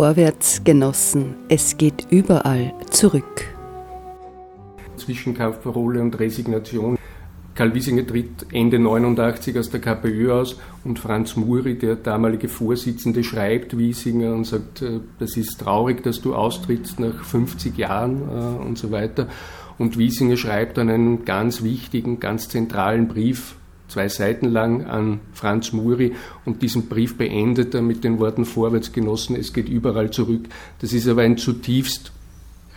Vorwärts, 0.00 0.64
Genossen, 0.64 1.34
es 1.50 1.76
geht 1.76 2.06
überall 2.08 2.72
zurück. 2.88 3.44
Zwischenkampfparole 4.96 6.00
und 6.00 6.18
Resignation. 6.18 6.96
Karl 7.54 7.74
Wiesinger 7.74 8.06
tritt 8.06 8.46
Ende 8.50 8.78
89 8.78 9.58
aus 9.58 9.68
der 9.68 9.82
KPÖ 9.82 10.32
aus 10.32 10.56
und 10.84 10.98
Franz 10.98 11.36
Muri, 11.36 11.76
der 11.76 11.96
damalige 11.96 12.48
Vorsitzende, 12.48 13.22
schreibt 13.22 13.76
Wiesinger 13.76 14.32
und 14.32 14.46
sagt, 14.46 14.80
äh, 14.80 15.00
das 15.18 15.36
ist 15.36 15.60
traurig, 15.60 16.02
dass 16.02 16.22
du 16.22 16.34
austrittst 16.34 16.98
nach 16.98 17.22
50 17.22 17.76
Jahren 17.76 18.22
äh, 18.22 18.66
und 18.66 18.78
so 18.78 18.90
weiter. 18.92 19.28
Und 19.76 19.98
Wiesinger 19.98 20.38
schreibt 20.38 20.78
dann 20.78 20.88
einen 20.88 21.26
ganz 21.26 21.62
wichtigen, 21.62 22.20
ganz 22.20 22.48
zentralen 22.48 23.06
Brief 23.06 23.54
zwei 23.90 24.08
Seiten 24.08 24.48
lang 24.48 24.84
an 24.84 25.20
Franz 25.32 25.72
Muri 25.72 26.12
und 26.44 26.62
diesen 26.62 26.88
Brief 26.88 27.16
beendet 27.16 27.74
er 27.74 27.82
mit 27.82 28.04
den 28.04 28.18
Worten 28.18 28.44
Vorwärtsgenossen, 28.44 29.36
es 29.36 29.52
geht 29.52 29.68
überall 29.68 30.10
zurück. 30.10 30.48
Das 30.80 30.92
ist 30.92 31.08
aber 31.08 31.22
ein 31.22 31.36
zutiefst 31.36 32.12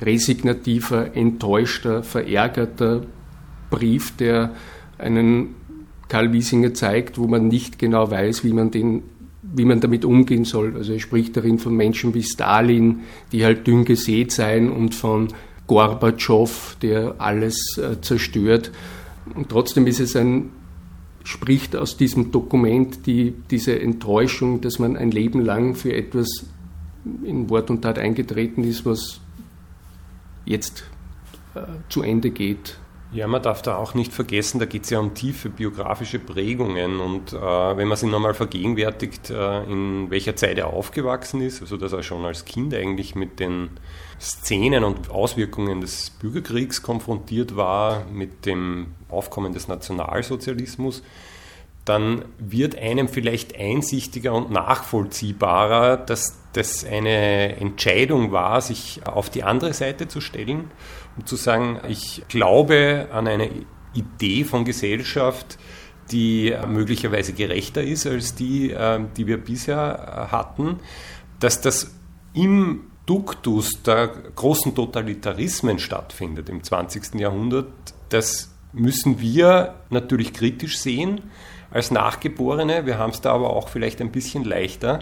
resignativer, 0.02 1.16
enttäuschter, 1.16 2.03
verärgerter 2.03 3.03
Brief, 3.70 4.16
der 4.17 4.52
einen 4.97 5.55
Karl 6.09 6.33
Wiesinger 6.33 6.73
zeigt, 6.73 7.17
wo 7.17 7.27
man 7.27 7.48
nicht 7.48 7.80
genau 7.80 8.11
weiß, 8.11 8.44
wie 8.44 8.53
man 8.53 8.72
den 8.72 9.03
wie 9.55 9.66
man 9.66 9.80
damit 9.80 10.05
umgehen 10.05 10.45
soll. 10.45 10.75
Also 10.75 10.94
er 10.94 11.00
spricht 11.00 11.38
darin 11.38 11.59
von 11.59 11.75
Menschen 11.75 12.14
wie 12.14 12.23
Stalin, 12.23 13.02
die 13.31 13.45
halt 13.45 13.67
dünn 13.67 13.86
gesät 13.86 14.31
seien 14.31 14.72
und 14.72 14.95
von 14.95 15.27
Gorbatschow, 15.67 16.77
der 16.81 17.16
alles 17.20 17.77
äh, 17.77 18.02
zerstört. 18.02 18.72
Und 19.36 19.50
trotzdem 19.50 19.86
ist 19.86 20.00
es 20.00 20.16
ein 20.16 20.50
spricht 21.24 21.76
aus 21.76 21.98
diesem 21.98 22.32
Dokument 22.32 23.06
die, 23.06 23.34
diese 23.50 23.80
Enttäuschung, 23.80 24.62
dass 24.62 24.80
man 24.80 24.98
ein 24.98 25.12
Leben 25.12 25.40
lang 25.44 25.76
für 25.76 25.94
etwas 25.94 26.46
in 27.24 27.50
Wort 27.50 27.70
und 27.70 27.82
Tat 27.82 27.98
eingetreten 27.98 28.64
ist, 28.64 28.86
was 28.86 29.20
jetzt 30.46 30.86
äh, 31.56 31.62
zu 31.90 32.02
Ende 32.02 32.30
geht. 32.30 32.78
Ja, 33.14 33.28
man 33.28 33.44
darf 33.44 33.61
da 33.61 33.78
auch 33.78 33.94
nicht 33.94 34.11
vergessen, 34.11 34.58
da 34.58 34.66
geht 34.66 34.86
es 34.86 34.89
ja 34.89 34.97
um 34.97 35.14
tiefe 35.14 35.50
biografische 35.50 36.17
Prägungen 36.17 37.00
und 37.00 37.31
äh, 37.31 37.38
wenn 37.38 37.88
man 37.88 37.95
sich 37.95 38.09
nochmal 38.09 38.33
vergegenwärtigt, 38.33 39.30
äh, 39.30 39.64
in 39.66 40.09
welcher 40.09 40.36
Zeit 40.36 40.58
er 40.58 40.73
aufgewachsen 40.73 41.39
ist, 41.42 41.61
also 41.61 41.78
dass 41.78 41.94
er 41.94 42.02
schon 42.02 42.25
als 42.25 42.44
Kind 42.45 42.73
eigentlich 42.73 43.14
mit 43.14 43.39
den 43.39 43.70
Szenen 44.20 44.83
und 44.83 45.11
Auswirkungen 45.11 45.82
des 45.82 46.10
Bürgerkriegs 46.10 46.82
konfrontiert 46.82 47.55
war, 47.55 48.05
mit 48.11 48.48
dem 48.48 48.95
Aufkommen 49.10 49.54
des 49.54 49.67
Nationalsozialismus, 49.67 51.04
dann 51.86 52.26
wird 52.39 52.77
einem 52.77 53.10
vielleicht 53.10 53.60
einsichtiger 53.60 54.33
und 54.33 54.52
nachvollziehbarer, 54.52 55.98
dass 55.98 56.38
das 56.54 56.86
eine 56.86 57.58
Entscheidung 57.58 58.32
war, 58.32 58.61
sich 58.61 59.02
auf 59.05 59.30
die 59.30 59.44
andere 59.44 59.73
Seite 59.73 60.08
zu 60.08 60.21
stellen 60.21 60.71
und 61.17 61.27
zu 61.27 61.36
sagen, 61.36 61.80
ich 61.89 62.23
glaube 62.30 63.10
an 63.11 63.27
eine 63.27 63.49
Idee 63.94 64.45
von 64.45 64.64
Gesellschaft, 64.64 65.58
die 66.11 66.55
möglicherweise 66.67 67.33
gerechter 67.33 67.83
ist 67.83 68.08
als 68.08 68.36
die, 68.36 68.71
äh, 68.71 69.00
die 69.17 69.27
wir 69.27 69.38
bisher 69.38 70.27
hatten, 70.32 70.80
dass 71.39 71.61
das 71.61 71.95
im 72.33 72.86
Duktus 73.05 73.83
der 73.83 74.08
großen 74.08 74.76
Totalitarismen 74.76 75.80
stattfindet 75.80 76.50
im 76.50 76.64
20. 76.64 77.15
Jahrhundert, 77.15 77.67
das 78.10 78.54
müssen 78.71 79.20
wir 79.20 79.76
natürlich 79.89 80.33
kritisch 80.33 80.77
sehen 80.77 81.21
als 81.73 81.92
Nachgeborene. 81.92 82.86
Wir 82.86 82.98
haben 82.98 83.10
es 83.10 83.22
da 83.22 83.34
aber 83.34 83.50
auch 83.50 83.67
vielleicht 83.67 84.00
ein 84.00 84.11
bisschen 84.11 84.44
leichter. 84.44 85.00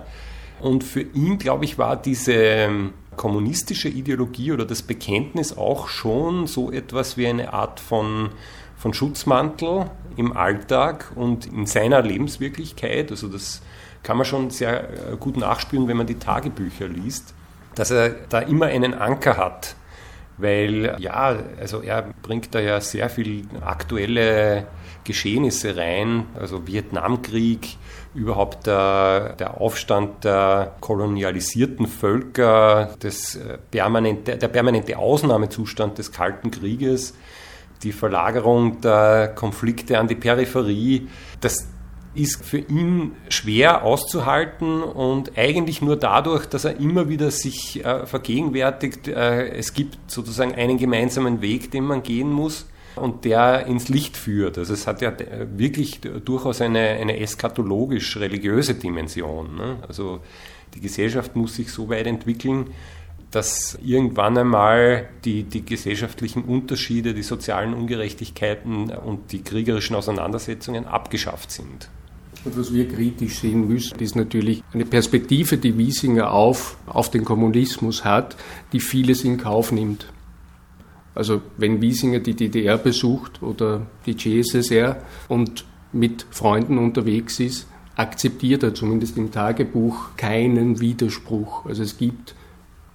Und 0.61 0.83
für 0.83 1.01
ihn, 1.01 1.37
glaube 1.37 1.65
ich, 1.65 1.77
war 1.77 1.95
diese 1.95 2.33
ähm, 2.33 2.93
kommunistische 3.17 3.89
Ideologie 3.89 4.51
oder 4.51 4.65
das 4.65 4.81
Bekenntnis 4.81 5.57
auch 5.57 5.87
schon 5.87 6.47
so 6.47 6.71
etwas 6.71 7.17
wie 7.17 7.27
eine 7.27 7.53
Art 7.53 7.79
von, 7.79 8.29
von 8.77 8.93
Schutzmantel 8.93 9.91
im 10.17 10.35
Alltag 10.35 11.11
und 11.15 11.47
in 11.47 11.65
seiner 11.65 12.01
Lebenswirklichkeit. 12.01 13.11
Also 13.11 13.27
das 13.27 13.61
kann 14.03 14.17
man 14.17 14.25
schon 14.25 14.49
sehr 14.49 14.89
äh, 14.89 15.17
gut 15.19 15.37
nachspüren, 15.37 15.87
wenn 15.87 15.97
man 15.97 16.07
die 16.07 16.19
Tagebücher 16.19 16.87
liest, 16.87 17.33
dass 17.75 17.91
er 17.91 18.09
da 18.29 18.39
immer 18.39 18.67
einen 18.67 18.93
Anker 18.93 19.37
hat. 19.37 19.75
Weil 20.37 20.95
ja, 20.99 21.37
also 21.59 21.81
er 21.81 22.13
bringt 22.21 22.55
da 22.55 22.59
ja 22.59 22.81
sehr 22.81 23.09
viel 23.09 23.43
aktuelle 23.61 24.65
Geschehnisse 25.03 25.75
rein, 25.75 26.25
also 26.39 26.67
Vietnamkrieg, 26.67 27.77
überhaupt 28.13 28.67
der, 28.67 29.35
der 29.37 29.59
Aufstand 29.61 30.23
der 30.23 30.75
kolonialisierten 30.81 31.87
Völker, 31.87 32.95
das 32.99 33.35
äh, 33.35 33.57
permanente, 33.71 34.37
der 34.37 34.47
permanente 34.47 34.97
Ausnahmezustand 34.97 35.97
des 35.97 36.11
Kalten 36.11 36.51
Krieges, 36.51 37.15
die 37.83 37.91
Verlagerung 37.91 38.81
der 38.81 39.29
Konflikte 39.29 39.97
an 39.97 40.07
die 40.07 40.15
Peripherie, 40.15 41.07
das 41.39 41.67
ist 42.13 42.43
für 42.43 42.57
ihn 42.57 43.13
schwer 43.29 43.83
auszuhalten 43.83 44.83
und 44.83 45.37
eigentlich 45.37 45.81
nur 45.81 45.95
dadurch, 45.95 46.45
dass 46.45 46.65
er 46.65 46.77
immer 46.77 47.07
wieder 47.07 47.31
sich 47.31 47.83
äh, 47.85 48.05
vergegenwärtigt, 48.05 49.07
äh, 49.07 49.49
es 49.49 49.73
gibt 49.73 49.97
sozusagen 50.11 50.53
einen 50.53 50.77
gemeinsamen 50.77 51.41
Weg, 51.41 51.71
den 51.71 51.85
man 51.85 52.03
gehen 52.03 52.31
muss 52.31 52.67
und 52.95 53.23
der 53.23 53.65
ins 53.67 53.87
Licht 53.87 54.17
führt. 54.17 54.57
Also 54.57 54.73
es 54.73 54.87
hat 54.87 55.01
ja 55.01 55.13
wirklich 55.55 56.01
durchaus 56.01 56.61
eine, 56.61 56.79
eine 56.79 57.17
eskatologisch-religiöse 57.19 58.75
Dimension. 58.75 59.55
Ne? 59.55 59.77
Also 59.87 60.19
die 60.73 60.81
Gesellschaft 60.81 61.35
muss 61.35 61.55
sich 61.55 61.71
so 61.71 61.89
weit 61.89 62.07
entwickeln, 62.07 62.71
dass 63.31 63.79
irgendwann 63.81 64.37
einmal 64.37 65.07
die, 65.23 65.43
die 65.43 65.63
gesellschaftlichen 65.63 66.43
Unterschiede, 66.43 67.13
die 67.13 67.23
sozialen 67.23 67.73
Ungerechtigkeiten 67.73 68.91
und 68.91 69.31
die 69.31 69.41
kriegerischen 69.41 69.95
Auseinandersetzungen 69.95 70.85
abgeschafft 70.85 71.51
sind. 71.51 71.89
Und 72.43 72.57
was 72.57 72.73
wir 72.73 72.87
kritisch 72.87 73.39
sehen 73.39 73.67
müssen, 73.67 73.99
ist 73.99 74.15
natürlich 74.15 74.63
eine 74.73 74.85
Perspektive, 74.85 75.57
die 75.57 75.77
Wiesinger 75.77 76.31
auf, 76.31 76.77
auf 76.87 77.11
den 77.11 77.23
Kommunismus 77.23 78.03
hat, 78.03 78.35
die 78.73 78.79
vieles 78.79 79.23
in 79.23 79.37
Kauf 79.37 79.71
nimmt. 79.71 80.07
Also 81.13 81.41
wenn 81.57 81.81
Wiesinger 81.81 82.19
die 82.19 82.33
DDR 82.33 82.77
besucht 82.77 83.43
oder 83.43 83.85
die 84.05 84.15
GSSR 84.15 85.01
und 85.27 85.65
mit 85.93 86.25
Freunden 86.31 86.77
unterwegs 86.77 87.39
ist, 87.39 87.67
akzeptiert 87.95 88.63
er 88.63 88.73
zumindest 88.73 89.17
im 89.17 89.31
Tagebuch 89.31 90.15
keinen 90.15 90.79
Widerspruch. 90.79 91.65
Also 91.65 91.83
es 91.83 91.97
gibt 91.97 92.33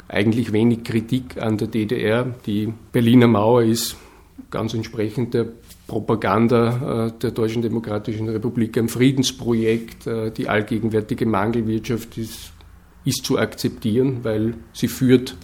eigentlich 0.08 0.52
wenig 0.52 0.82
Kritik 0.82 1.40
an 1.40 1.58
der 1.58 1.68
DDR. 1.68 2.34
Die 2.46 2.72
Berliner 2.92 3.28
Mauer 3.28 3.62
ist 3.62 3.96
ganz 4.50 4.74
entsprechend 4.74 5.34
der 5.34 5.46
Propaganda 5.86 7.06
äh, 7.06 7.12
der 7.12 7.30
Deutschen 7.30 7.62
Demokratischen 7.62 8.28
Republik 8.28 8.76
ein 8.76 8.88
Friedensprojekt. 8.88 10.06
Äh, 10.06 10.30
die 10.30 10.48
allgegenwärtige 10.48 11.26
Mangelwirtschaft 11.26 12.18
ist, 12.18 12.52
ist 13.04 13.24
zu 13.24 13.38
akzeptieren, 13.38 14.20
weil 14.22 14.54
sie 14.72 14.88
führt 14.88 15.36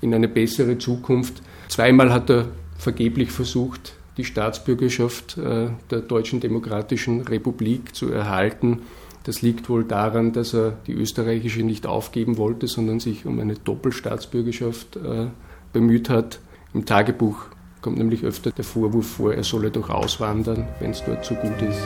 in 0.00 0.14
eine 0.14 0.28
bessere 0.28 0.78
Zukunft. 0.78 1.42
Zweimal 1.68 2.12
hat 2.12 2.30
er 2.30 2.48
vergeblich 2.78 3.32
versucht, 3.32 3.94
die 4.16 4.24
Staatsbürgerschaft 4.24 5.36
äh, 5.38 5.70
der 5.90 6.00
Deutschen 6.00 6.40
Demokratischen 6.40 7.22
Republik 7.22 7.94
zu 7.94 8.12
erhalten. 8.12 8.82
Das 9.24 9.42
liegt 9.42 9.68
wohl 9.68 9.84
daran, 9.84 10.32
dass 10.32 10.54
er 10.54 10.78
die 10.86 10.92
österreichische 10.92 11.62
nicht 11.62 11.86
aufgeben 11.86 12.38
wollte, 12.38 12.68
sondern 12.68 13.00
sich 13.00 13.26
um 13.26 13.38
eine 13.38 13.54
Doppelstaatsbürgerschaft 13.54 14.98
bemüht 15.74 16.08
hat. 16.08 16.40
Im 16.72 16.86
Tagebuch 16.86 17.44
kommt 17.80 17.98
nämlich 17.98 18.24
öfter 18.24 18.50
der 18.50 18.64
Vorwurf 18.64 19.16
vor, 19.16 19.34
er 19.34 19.44
solle 19.44 19.70
doch 19.70 19.90
auswandern, 19.90 20.68
wenn 20.80 20.90
es 20.90 21.02
dort 21.04 21.24
so 21.24 21.34
gut 21.34 21.62
ist. 21.62 21.80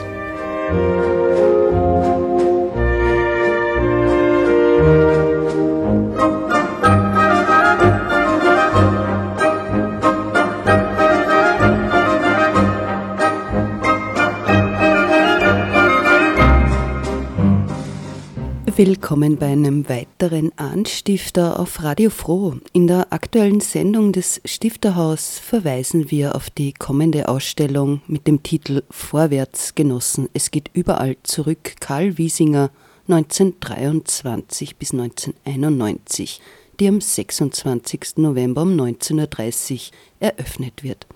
Willkommen 18.77 19.37
bei 19.37 19.45
einem 19.45 19.87
weiteren 19.87 20.51
Anstifter 20.57 21.61
auf 21.61 21.81
Radio 21.81 22.09
Froh. 22.09 22.55
In 22.73 22.87
der 22.87 23.13
aktuellen 23.13 23.61
Sendung 23.61 24.11
des 24.11 24.41
Stifterhaus 24.43 25.39
verweisen 25.39 26.11
wir 26.11 26.35
auf 26.35 26.49
die 26.49 26.73
kommende 26.73 27.29
Ausstellung 27.29 28.01
mit 28.07 28.27
dem 28.27 28.43
Titel 28.43 28.83
Vorwärts 28.89 29.75
genossen. 29.75 30.27
Es 30.33 30.51
geht 30.51 30.71
überall 30.73 31.15
zurück. 31.23 31.75
Karl 31.79 32.17
Wiesinger 32.17 32.69
1923 33.07 34.75
bis 34.75 34.91
1991, 34.91 36.41
die 36.77 36.89
am 36.89 36.99
26. 36.99 38.17
November 38.17 38.63
um 38.63 38.75
19.30 38.75 39.73
Uhr 39.73 39.79
eröffnet 40.19 40.83
wird. 40.83 41.07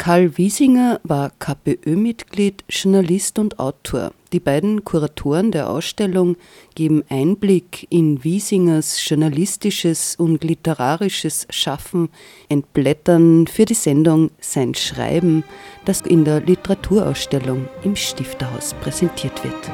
Karl 0.00 0.38
Wiesinger 0.38 0.98
war 1.02 1.30
KPÖ-Mitglied, 1.38 2.64
Journalist 2.70 3.38
und 3.38 3.58
Autor. 3.58 4.12
Die 4.32 4.40
beiden 4.40 4.82
Kuratoren 4.82 5.52
der 5.52 5.68
Ausstellung 5.68 6.36
geben 6.74 7.04
Einblick 7.10 7.86
in 7.90 8.24
Wiesingers 8.24 9.06
journalistisches 9.06 10.16
und 10.16 10.42
literarisches 10.42 11.46
Schaffen, 11.50 12.08
entblättern 12.48 13.46
für 13.46 13.66
die 13.66 13.74
Sendung 13.74 14.30
sein 14.40 14.74
Schreiben, 14.74 15.44
das 15.84 16.00
in 16.00 16.24
der 16.24 16.40
Literaturausstellung 16.40 17.68
im 17.82 17.94
Stifterhaus 17.94 18.72
präsentiert 18.80 19.44
wird. 19.44 19.70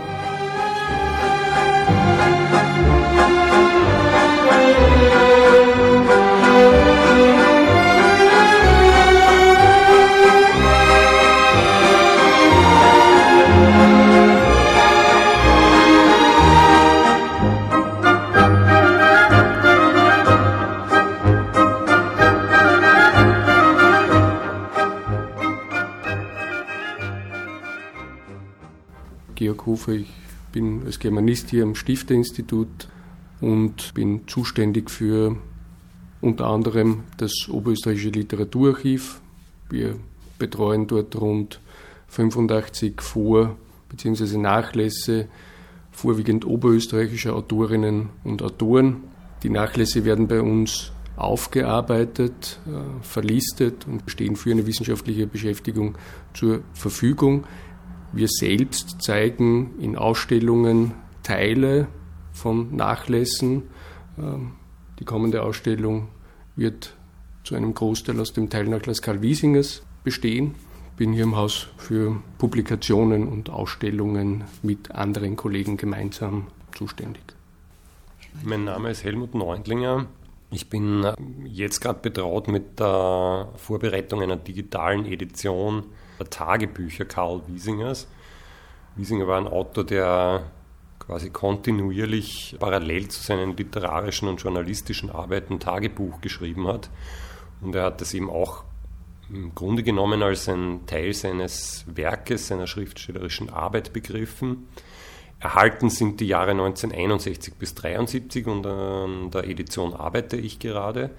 Georg 29.46 29.64
Hofer. 29.66 29.92
Ich 29.92 30.08
bin 30.50 30.82
als 30.86 30.98
Germanist 30.98 31.50
hier 31.50 31.62
am 31.62 31.76
Stifterinstitut 31.76 32.88
und 33.40 33.94
bin 33.94 34.26
zuständig 34.26 34.90
für 34.90 35.36
unter 36.20 36.46
anderem 36.46 37.04
das 37.16 37.48
Oberösterreichische 37.48 38.08
Literaturarchiv. 38.08 39.20
Wir 39.70 39.94
betreuen 40.36 40.88
dort 40.88 41.14
rund 41.14 41.60
85 42.08 43.00
Vor- 43.00 43.56
bzw. 43.88 44.36
Nachlässe 44.36 45.28
vorwiegend 45.92 46.44
oberösterreichischer 46.44 47.36
Autorinnen 47.36 48.08
und 48.24 48.42
Autoren. 48.42 49.04
Die 49.44 49.50
Nachlässe 49.50 50.04
werden 50.04 50.26
bei 50.26 50.40
uns 50.40 50.90
aufgearbeitet, 51.14 52.58
äh, 52.66 53.04
verlistet 53.04 53.86
und 53.86 54.02
stehen 54.10 54.34
für 54.34 54.50
eine 54.50 54.66
wissenschaftliche 54.66 55.28
Beschäftigung 55.28 55.96
zur 56.34 56.62
Verfügung. 56.74 57.44
Wir 58.16 58.28
selbst 58.28 59.02
zeigen 59.02 59.78
in 59.78 59.94
Ausstellungen 59.94 60.94
Teile 61.22 61.86
von 62.32 62.74
Nachlässen. 62.74 63.64
Ähm, 64.18 64.52
die 64.98 65.04
kommende 65.04 65.42
Ausstellung 65.42 66.08
wird 66.56 66.96
zu 67.44 67.54
einem 67.54 67.74
Großteil 67.74 68.18
aus 68.18 68.32
dem 68.32 68.48
Teilnachlass 68.48 69.02
Karl 69.02 69.20
Wiesingers 69.20 69.82
bestehen. 70.02 70.54
Bin 70.96 71.12
hier 71.12 71.24
im 71.24 71.36
Haus 71.36 71.66
für 71.76 72.22
Publikationen 72.38 73.28
und 73.28 73.50
Ausstellungen 73.50 74.44
mit 74.62 74.92
anderen 74.92 75.36
Kollegen 75.36 75.76
gemeinsam 75.76 76.46
zuständig. 76.74 77.22
Mein 78.42 78.64
Name 78.64 78.92
ist 78.92 79.04
Helmut 79.04 79.34
Neundlinger. 79.34 80.06
Ich 80.50 80.70
bin 80.70 81.04
äh, 81.04 81.14
jetzt 81.44 81.80
gerade 81.80 81.98
betraut 82.00 82.48
mit 82.48 82.80
der 82.80 83.50
Vorbereitung 83.56 84.22
einer 84.22 84.36
digitalen 84.36 85.04
Edition 85.04 85.84
Tagebücher 86.24 87.04
Karl 87.04 87.42
Wiesingers. 87.46 88.08
Wiesinger 88.96 89.26
war 89.26 89.38
ein 89.38 89.46
Autor, 89.46 89.84
der 89.84 90.44
quasi 90.98 91.30
kontinuierlich 91.30 92.56
parallel 92.58 93.08
zu 93.08 93.22
seinen 93.22 93.56
literarischen 93.56 94.28
und 94.28 94.40
journalistischen 94.40 95.10
Arbeiten 95.10 95.60
Tagebuch 95.60 96.20
geschrieben 96.20 96.66
hat. 96.66 96.90
Und 97.60 97.74
er 97.74 97.84
hat 97.84 98.00
das 98.00 98.14
eben 98.14 98.30
auch 98.30 98.64
im 99.28 99.54
Grunde 99.54 99.82
genommen 99.82 100.22
als 100.22 100.48
ein 100.48 100.86
Teil 100.86 101.12
seines 101.12 101.84
Werkes, 101.86 102.48
seiner 102.48 102.66
schriftstellerischen 102.66 103.50
Arbeit 103.50 103.92
begriffen. 103.92 104.68
Erhalten 105.40 105.90
sind 105.90 106.20
die 106.20 106.28
Jahre 106.28 106.52
1961 106.52 107.54
bis 107.54 107.70
1973 107.70 108.46
und 108.46 108.66
an 108.66 109.30
der 109.30 109.44
Edition 109.44 109.94
arbeite 109.94 110.36
ich 110.36 110.58
gerade. 110.58 111.10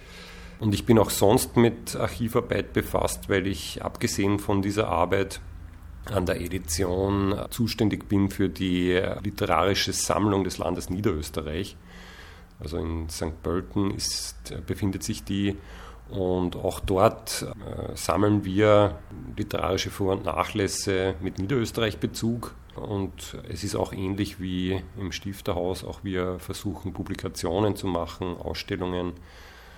Und 0.59 0.73
ich 0.73 0.85
bin 0.85 0.97
auch 0.97 1.11
sonst 1.11 1.55
mit 1.55 1.95
Archivarbeit 1.95 2.73
befasst, 2.73 3.29
weil 3.29 3.45
ich 3.47 3.83
abgesehen 3.83 4.39
von 4.39 4.61
dieser 4.61 4.87
Arbeit 4.87 5.39
an 6.05 6.25
der 6.25 6.41
Edition 6.41 7.35
zuständig 7.49 8.07
bin 8.07 8.29
für 8.29 8.49
die 8.49 8.99
literarische 9.23 9.93
Sammlung 9.93 10.43
des 10.43 10.57
Landes 10.57 10.89
Niederösterreich. 10.89 11.75
Also 12.59 12.77
in 12.77 13.09
St. 13.09 13.43
Pölten 13.43 13.91
ist, 13.91 14.53
befindet 14.65 15.03
sich 15.03 15.23
die 15.23 15.57
und 16.09 16.55
auch 16.55 16.79
dort 16.79 17.43
äh, 17.43 17.95
sammeln 17.95 18.45
wir 18.45 18.97
literarische 19.35 19.89
Vor- 19.89 20.13
und 20.13 20.25
Nachlässe 20.25 21.15
mit 21.21 21.37
Niederösterreich-Bezug. 21.37 22.55
Und 22.75 23.37
es 23.49 23.63
ist 23.63 23.75
auch 23.75 23.91
ähnlich 23.91 24.39
wie 24.39 24.81
im 24.97 25.11
Stifterhaus, 25.11 25.83
auch 25.83 26.03
wir 26.03 26.39
versuchen 26.39 26.93
Publikationen 26.93 27.75
zu 27.75 27.87
machen, 27.87 28.37
Ausstellungen 28.37 29.13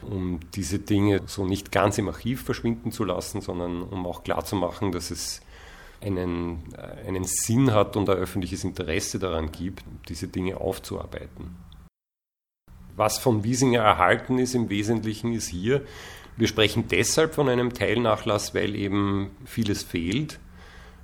um 0.02 0.40
diese 0.56 0.80
Dinge 0.80 1.22
so 1.26 1.46
nicht 1.46 1.72
ganz 1.72 1.98
im 1.98 2.08
Archiv 2.08 2.44
verschwinden 2.44 2.92
zu 2.92 3.04
lassen, 3.04 3.42
sondern 3.42 3.84
um 3.84 4.06
auch 4.06 4.24
klarzumachen, 4.24 4.92
dass 4.92 5.12
es 5.12 5.42
einen, 6.02 6.64
äh, 6.76 7.08
einen 7.08 7.26
Sinn 7.26 7.74
hat 7.74 7.98
und 7.98 8.10
ein 8.10 8.18
öffentliches 8.18 8.64
Interesse 8.64 9.20
daran 9.20 9.52
gibt, 9.52 9.84
diese 10.08 10.28
Dinge 10.28 10.58
aufzuarbeiten. 10.58 11.58
Was 12.96 13.18
von 13.18 13.44
Wiesinger 13.44 13.82
erhalten 13.82 14.40
ist 14.40 14.56
im 14.56 14.70
Wesentlichen 14.70 15.34
ist 15.34 15.48
hier, 15.48 15.86
wir 16.40 16.48
sprechen 16.48 16.86
deshalb 16.90 17.36
von 17.36 17.50
einem 17.50 17.74
Teilnachlass, 17.74 18.56
weil 18.56 18.74
eben 18.76 19.32
vieles 19.44 19.84
fehlt. 19.84 20.40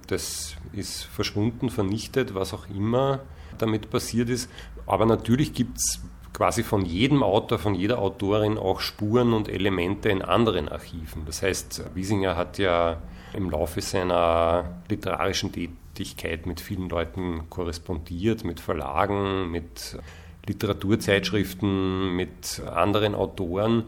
Das 0.08 0.56
ist 0.72 1.04
verschwunden, 1.04 1.70
vernichtet, 1.70 2.34
was 2.36 2.54
auch 2.54 2.70
immer 2.70 3.20
damit 3.58 3.90
passiert 3.90 4.30
ist. 4.30 4.50
Aber 4.86 5.06
natürlich 5.06 5.54
gibt 5.54 5.78
es 5.78 6.00
quasi 6.36 6.64
von 6.64 6.84
jedem 6.86 7.24
Autor, 7.24 7.60
von 7.60 7.76
jeder 7.76 8.00
Autorin 8.00 8.58
auch 8.58 8.82
Spuren 8.82 9.32
und 9.32 9.48
Elemente 9.48 10.10
in 10.10 10.22
anderen 10.22 10.68
Archiven. 10.68 11.24
Das 11.26 11.42
heißt, 11.42 11.96
Wiesinger 11.96 12.36
hat 12.36 12.58
ja 12.58 12.98
im 13.34 13.50
Laufe 13.50 13.80
seiner 13.80 14.82
literarischen 14.90 15.54
Tätigkeit 15.54 16.46
mit 16.46 16.60
vielen 16.60 16.90
Leuten 16.90 17.50
korrespondiert, 17.50 18.44
mit 18.44 18.60
Verlagen, 18.60 19.50
mit 19.50 19.98
Literaturzeitschriften, 20.46 22.14
mit 22.18 22.62
anderen 22.66 23.16
Autoren. 23.16 23.84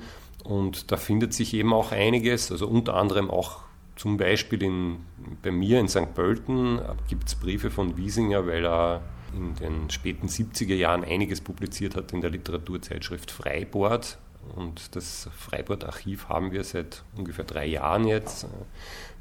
Und 0.46 0.94
da 0.94 0.96
findet 0.96 1.34
sich 1.34 1.54
eben 1.54 1.74
auch 1.74 1.92
einiges, 1.92 2.50
also 2.50 2.66
unter 2.66 2.94
anderem 2.94 3.30
auch 3.30 3.60
zum 3.98 4.16
Beispiel 4.16 4.63
in, 4.63 5.00
bei 5.42 5.51
mir 5.51 5.82
in 5.82 5.89
St. 5.89 6.13
Pölten 6.16 6.80
gibt 7.10 7.27
es 7.27 7.36
Briefe 7.36 7.72
von 7.72 7.98
Wiesinger, 7.98 8.48
weil 8.48 8.66
er 8.66 9.01
in 9.36 9.56
den 9.56 9.90
späten 9.90 10.28
70er 10.28 10.76
Jahren 10.76 11.04
einiges 11.04 11.42
publiziert 11.42 11.96
hat 11.96 12.14
in 12.14 12.22
der 12.22 12.30
Literaturzeitschrift 12.30 13.32
Freibord. 13.32 14.18
Und 14.56 14.96
das 14.96 15.30
Freibord-Archiv 15.38 16.30
haben 16.30 16.52
wir 16.52 16.64
seit 16.64 17.04
ungefähr 17.16 17.46
drei 17.46 17.66
Jahren 17.66 18.08
jetzt. 18.08 18.48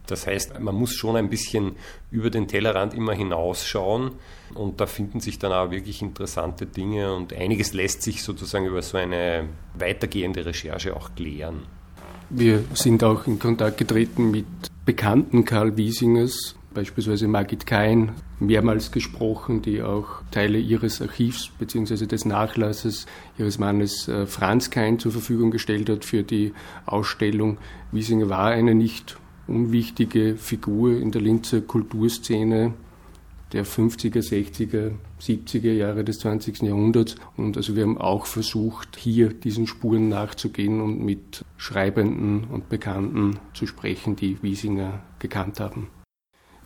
Das 0.07 0.27
heißt, 0.27 0.61
man 0.61 0.75
muss 0.75 0.95
schon 0.95 1.17
ein 1.17 1.29
bisschen 1.29 1.77
über 2.11 2.31
den 2.31 2.47
Tellerrand 2.47 2.95
immer 2.95 3.13
hinausschauen 3.13 4.13
und 4.55 4.81
da 4.81 4.87
finden 4.87 5.21
sich 5.21 5.39
dann 5.39 5.53
auch 5.53 5.71
wirklich 5.71 6.01
interessante 6.01 6.65
Dinge 6.65 7.13
und 7.13 7.33
einiges 7.33 7.73
lässt 7.73 8.03
sich 8.03 8.23
sozusagen 8.23 8.67
über 8.67 8.83
so 8.83 8.99
eine 8.99 9.49
weitergehende 9.75 10.47
Recherche 10.47 10.95
auch 10.95 11.15
klären. 11.17 11.65
Wir 12.31 12.65
sind 12.75 13.03
auch 13.05 13.27
in 13.27 13.39
Kontakt 13.39 13.79
getreten 13.79 14.31
mit 14.31 14.47
Bekannten 14.85 15.45
Karl 15.45 15.77
Wiesingers, 15.77 16.57
beispielsweise 16.77 17.27
Margit 17.27 17.67
Kain, 17.67 18.13
mehrmals 18.39 18.93
gesprochen, 18.93 19.63
die 19.63 19.83
auch 19.83 20.21
Teile 20.31 20.59
ihres 20.59 21.01
Archivs 21.01 21.51
bzw. 21.59 22.05
des 22.05 22.27
Nachlasses 22.27 23.07
ihres 23.39 23.59
Mannes 23.59 24.07
äh, 24.09 24.27
Franz 24.27 24.71
Kain 24.71 24.99
zur 24.99 25.11
Verfügung 25.11 25.51
gestellt 25.51 25.89
hat 25.89 26.05
für 26.05 26.23
die 26.23 26.53
Ausstellung. 26.85 27.57
Wiesinger 27.93 28.29
war 28.29 28.51
eine 28.51 28.75
nicht 28.75 29.17
unwichtige 29.49 30.37
Figur 30.37 30.99
in 31.01 31.13
der 31.13 31.23
Linzer 31.23 31.63
Kulturszene 31.63 32.75
der 33.53 33.65
50er, 33.65 34.19
60er, 34.19 34.91
70er 35.19 35.73
Jahre 35.73 36.05
des 36.05 36.19
20. 36.19 36.63
Jahrhunderts. 36.63 37.17
Und 37.39 37.57
also 37.57 37.75
wir 37.75 37.85
haben 37.85 37.97
auch 37.97 38.27
versucht, 38.27 38.97
hier 38.97 39.33
diesen 39.33 39.67
Spuren 39.67 40.11
nachzugehen 40.11 40.83
und 40.83 41.03
mit 41.03 41.43
Schreibenden 41.57 42.45
und 42.45 42.69
Bekannten 42.69 43.39
zu 43.55 43.67
sprechen, 43.67 44.15
die 44.15 44.43
Wiesinger 44.43 45.03
gekannt 45.21 45.59
haben. 45.61 45.89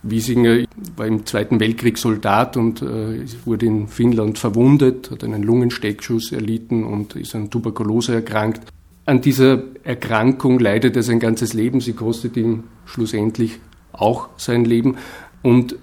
Wiesinger 0.03 0.65
war 0.95 1.05
im 1.05 1.25
Zweiten 1.25 1.59
Weltkrieg 1.59 1.97
Soldat 1.97 2.57
und 2.57 2.81
äh, 2.81 3.23
wurde 3.45 3.65
in 3.67 3.87
Finnland 3.87 4.39
verwundet, 4.39 5.11
hat 5.11 5.23
einen 5.23 5.43
Lungensteckschuss 5.43 6.31
erlitten 6.31 6.83
und 6.83 7.15
ist 7.15 7.35
an 7.35 7.49
Tuberkulose 7.49 8.15
erkrankt. 8.15 8.61
An 9.05 9.21
dieser 9.21 9.63
Erkrankung 9.83 10.59
leidet 10.59 10.95
er 10.95 11.03
sein 11.03 11.19
ganzes 11.19 11.53
Leben. 11.53 11.81
Sie 11.81 11.93
kostet 11.93 12.37
ihm 12.37 12.63
schlussendlich 12.85 13.59
auch 13.91 14.29
sein 14.37 14.65
Leben. 14.65 14.97
Und 15.43 15.75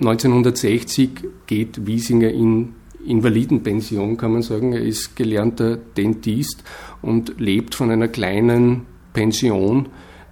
1960 0.00 1.10
geht 1.46 1.86
Wiesinger 1.86 2.30
in 2.30 2.74
Invalidenpension, 3.06 4.16
kann 4.16 4.32
man 4.32 4.42
sagen. 4.42 4.72
Er 4.72 4.82
ist 4.82 5.16
gelernter 5.16 5.76
Dentist 5.76 6.64
und 7.02 7.38
lebt 7.38 7.74
von 7.74 7.90
einer 7.90 8.08
kleinen 8.08 8.82
Pension, 9.12 9.88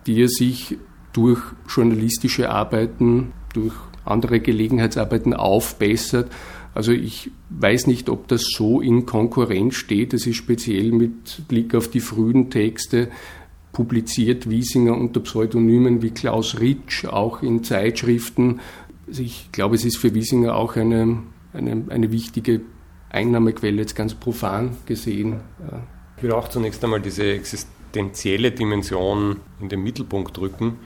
die 0.07 0.23
er 0.23 0.29
sich 0.29 0.77
durch 1.13 1.41
journalistische 1.69 2.51
Arbeiten, 2.51 3.33
durch 3.53 3.75
andere 4.05 4.41
Gelegenheitsarbeiten 4.41 5.35
aufbessert. 5.35 6.31
Also 6.75 6.93
ich 6.93 7.31
weiß 7.51 7.87
nicht, 7.87 8.09
ob 8.09 8.29
das 8.29 8.45
so 8.45 8.81
in 8.81 9.07
Konkurrenz 9.07 9.75
steht. 9.75 10.15
Es 10.15 10.27
ist 10.27 10.37
speziell 10.37 10.91
mit 10.93 11.47
Blick 11.49 11.75
auf 11.75 11.89
die 11.89 12.01
frühen 12.01 12.51
Texte 12.51 13.09
publiziert 13.73 14.49
Wiesinger 14.49 14.97
unter 14.97 15.21
Pseudonymen 15.21 16.03
wie 16.03 16.11
Klaus 16.11 16.61
Ritsch, 16.61 17.07
auch 17.07 17.43
in 17.43 17.65
Zeitschriften. 17.65 18.61
Also 19.07 19.23
ich 19.23 19.51
glaube, 19.51 19.75
es 19.75 19.85
ist 19.85 19.97
für 19.97 20.15
Wiesinger 20.15 20.55
auch 20.55 20.77
eine, 20.77 21.23
eine, 21.53 21.85
eine 21.89 22.13
wichtige 22.13 22.61
Einnahmequelle, 23.11 23.79
jetzt 23.79 23.97
ganz 23.97 24.15
profan 24.15 24.77
gesehen. 24.87 25.41
Ich 26.17 26.23
will 26.23 26.33
auch 26.33 26.49
zunächst 26.49 26.85
einmal 26.85 27.01
diese 27.01 27.33
existenzielle 27.33 28.53
Dimension 28.53 29.37
in 29.61 29.69
den 29.69 29.83
Mittelpunkt 29.83 30.39
rücken. 30.39 30.77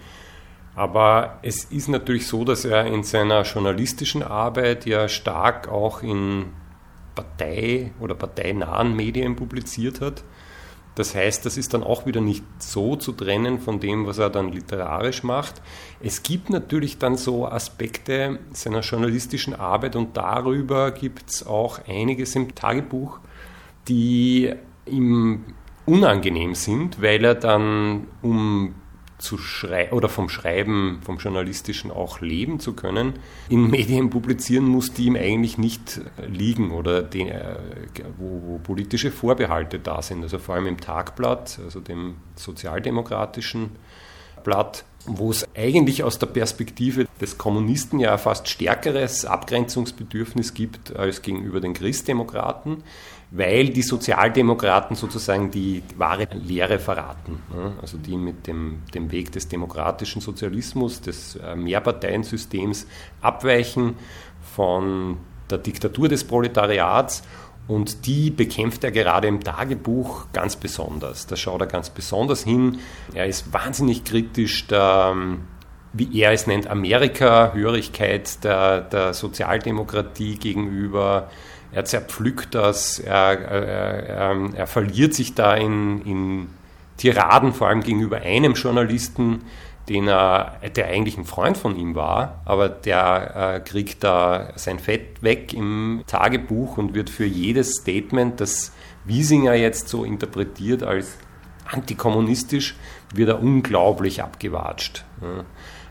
Aber 0.77 1.39
es 1.43 1.65
ist 1.65 1.89
natürlich 1.89 2.27
so, 2.27 2.45
dass 2.45 2.67
er 2.67 2.87
in 2.87 3.03
seiner 3.03 3.43
journalistischen 3.43 4.23
Arbeit 4.23 4.85
ja 4.85 5.09
stark 5.09 5.69
auch 5.69 6.03
in 6.03 6.53
Partei- 7.15 7.93
oder 7.99 8.15
parteinahen 8.15 8.95
Medien 8.95 9.37
publiziert 9.37 10.03
hat. 10.03 10.23
Das 10.95 11.15
heißt, 11.15 11.45
das 11.45 11.57
ist 11.57 11.75
dann 11.75 11.83
auch 11.83 12.07
wieder 12.07 12.21
nicht 12.21 12.45
so 12.59 12.97
zu 12.97 13.13
trennen 13.13 13.59
von 13.59 13.81
dem, 13.81 14.07
was 14.07 14.19
er 14.19 14.31
dann 14.31 14.53
literarisch 14.53 15.23
macht. 15.23 15.63
Es 16.01 16.23
gibt 16.23 16.51
natürlich 16.51 16.99
dann 16.99 17.17
so 17.17 17.47
Aspekte 17.47 18.39
seiner 18.53 18.81
journalistischen 18.81 19.55
Arbeit 19.55 19.97
und 19.97 20.17
darüber 20.17 20.91
gibt 20.93 21.31
es 21.31 21.47
auch 21.47 21.81
einiges 21.87 22.35
im 22.35 22.55
Tagebuch, 22.55 23.19
die 23.89 24.53
ihm 24.87 25.45
unangenehm 25.87 26.55
sind, 26.55 27.01
weil 27.01 27.25
er 27.25 27.35
dann 27.35 28.07
um 28.23 28.75
zu 29.19 29.39
schreiben 29.39 29.93
oder 29.93 30.09
vom 30.09 30.29
Schreiben, 30.29 31.01
vom 31.03 31.19
Journalistischen 31.19 31.91
auch 31.91 32.21
leben 32.21 32.61
zu 32.61 32.75
können, 32.75 33.15
in 33.49 33.71
Medien 33.71 34.11
publizieren 34.11 34.67
muss, 34.67 34.93
die 34.93 35.07
ihm 35.07 35.17
eigentlich 35.17 35.59
nicht 35.59 36.01
liegen 36.27 36.71
oder 36.71 37.03
die, 37.03 37.29
äh, 37.29 37.57
wo, 38.19 38.43
wo, 38.47 38.59
politische 38.59 39.11
Vorbehalte 39.11 39.79
da 39.79 40.03
sind. 40.03 40.23
Also 40.23 40.39
vor 40.39 40.55
allem 40.55 40.67
im 40.67 40.81
Tagblatt, 40.81 41.59
also 41.65 41.81
dem 41.81 42.17
sozialdemokratischen 42.35 43.71
Blatt, 44.45 44.85
wo 45.07 45.31
es 45.31 45.47
eigentlich 45.57 46.05
aus 46.05 46.19
der 46.19 46.27
Perspektive 46.27 47.07
des 47.21 47.39
Kommunisten 47.39 48.01
ja 48.01 48.19
fast 48.19 48.49
stärkeres 48.49 49.25
Abgrenzungsbedürfnis 49.25 50.55
gibt 50.55 50.95
als 50.95 51.23
gegenüber 51.23 51.61
den 51.61 51.75
Christdemokraten 51.75 52.83
weil 53.31 53.71
die 53.71 53.83
Sozialdemokraten 53.83 54.95
sozusagen 54.97 55.51
die 55.51 55.83
wahre 55.97 56.29
Lehre 56.33 56.79
verraten. 56.79 57.43
Also 57.81 57.99
die 57.99 58.17
mit 58.17 58.47
dem, 58.47 58.83
dem 58.95 59.11
Weg 59.11 59.33
des 59.33 59.49
demokratischen 59.49 60.21
Sozialismus, 60.21 61.01
des 61.01 61.37
äh, 61.37 61.57
Mehrparteiensystems 61.57 62.87
abweichen 63.21 63.97
von 64.55 65.19
der 65.51 65.59
Diktatur 65.59 66.09
des 66.09 66.25
Proletariats 66.25 67.23
und 67.69 68.07
die 68.07 68.31
bekämpft 68.31 68.85
er 68.85 68.93
gerade 68.93 69.27
im 69.27 69.43
Tagebuch 69.43 70.27
ganz 70.33 70.55
besonders. 70.55 71.27
Da 71.27 71.37
schaut 71.37 71.61
er 71.61 71.67
ganz 71.67 71.91
besonders 71.91 72.45
hin. 72.45 72.79
Er 73.13 73.27
ist 73.27 73.53
wahnsinnig 73.53 74.05
kritisch 74.05 74.69
der, 74.69 75.17
wie 75.93 76.21
er 76.21 76.31
es 76.31 76.47
nennt, 76.47 76.69
Amerika-Hörigkeit 76.69 78.45
der, 78.45 78.83
der 78.83 79.15
Sozialdemokratie 79.15 80.37
gegenüber 80.37 81.29
er 81.77 81.85
zerpflückt 81.85 82.55
das, 82.55 82.99
er, 82.99 83.39
er, 83.39 84.09
er, 84.09 84.55
er 84.55 84.67
verliert 84.67 85.13
sich 85.13 85.35
da 85.35 85.55
in, 85.55 86.01
in, 86.07 86.49
Tiraden, 86.97 87.53
vor 87.53 87.69
allem 87.69 87.83
gegenüber 87.83 88.23
einem 88.23 88.55
Journalisten, 88.55 89.43
den 89.87 90.09
er, 90.09 90.59
der 90.75 90.87
eigentlich 90.87 91.19
ein 91.19 91.27
Freund 91.27 91.59
von 91.59 91.77
ihm 91.77 91.95
war, 91.95 92.41
aber 92.47 92.71
der 92.71 93.57
äh, 93.57 93.61
kriegt 93.61 94.03
da 94.03 94.55
sein 94.57 94.79
Fett 94.79 95.23
weg 95.23 95.53
im 95.53 96.03
Tagebuch 96.07 96.79
und 96.79 96.95
wird 96.95 97.11
für 97.11 97.27
jedes 97.27 97.73
Statement, 97.83 98.41
das 98.41 98.73
Wiesinger 99.05 99.53
jetzt 99.53 99.91
so 99.91 100.03
interpretiert 100.03 100.83
als 100.83 101.19
antikommunistisch, 101.71 102.77
wird 103.13 103.29
er 103.29 103.43
unglaublich 103.43 104.23
abgewatscht. 104.23 105.05
Ja. 105.21 105.45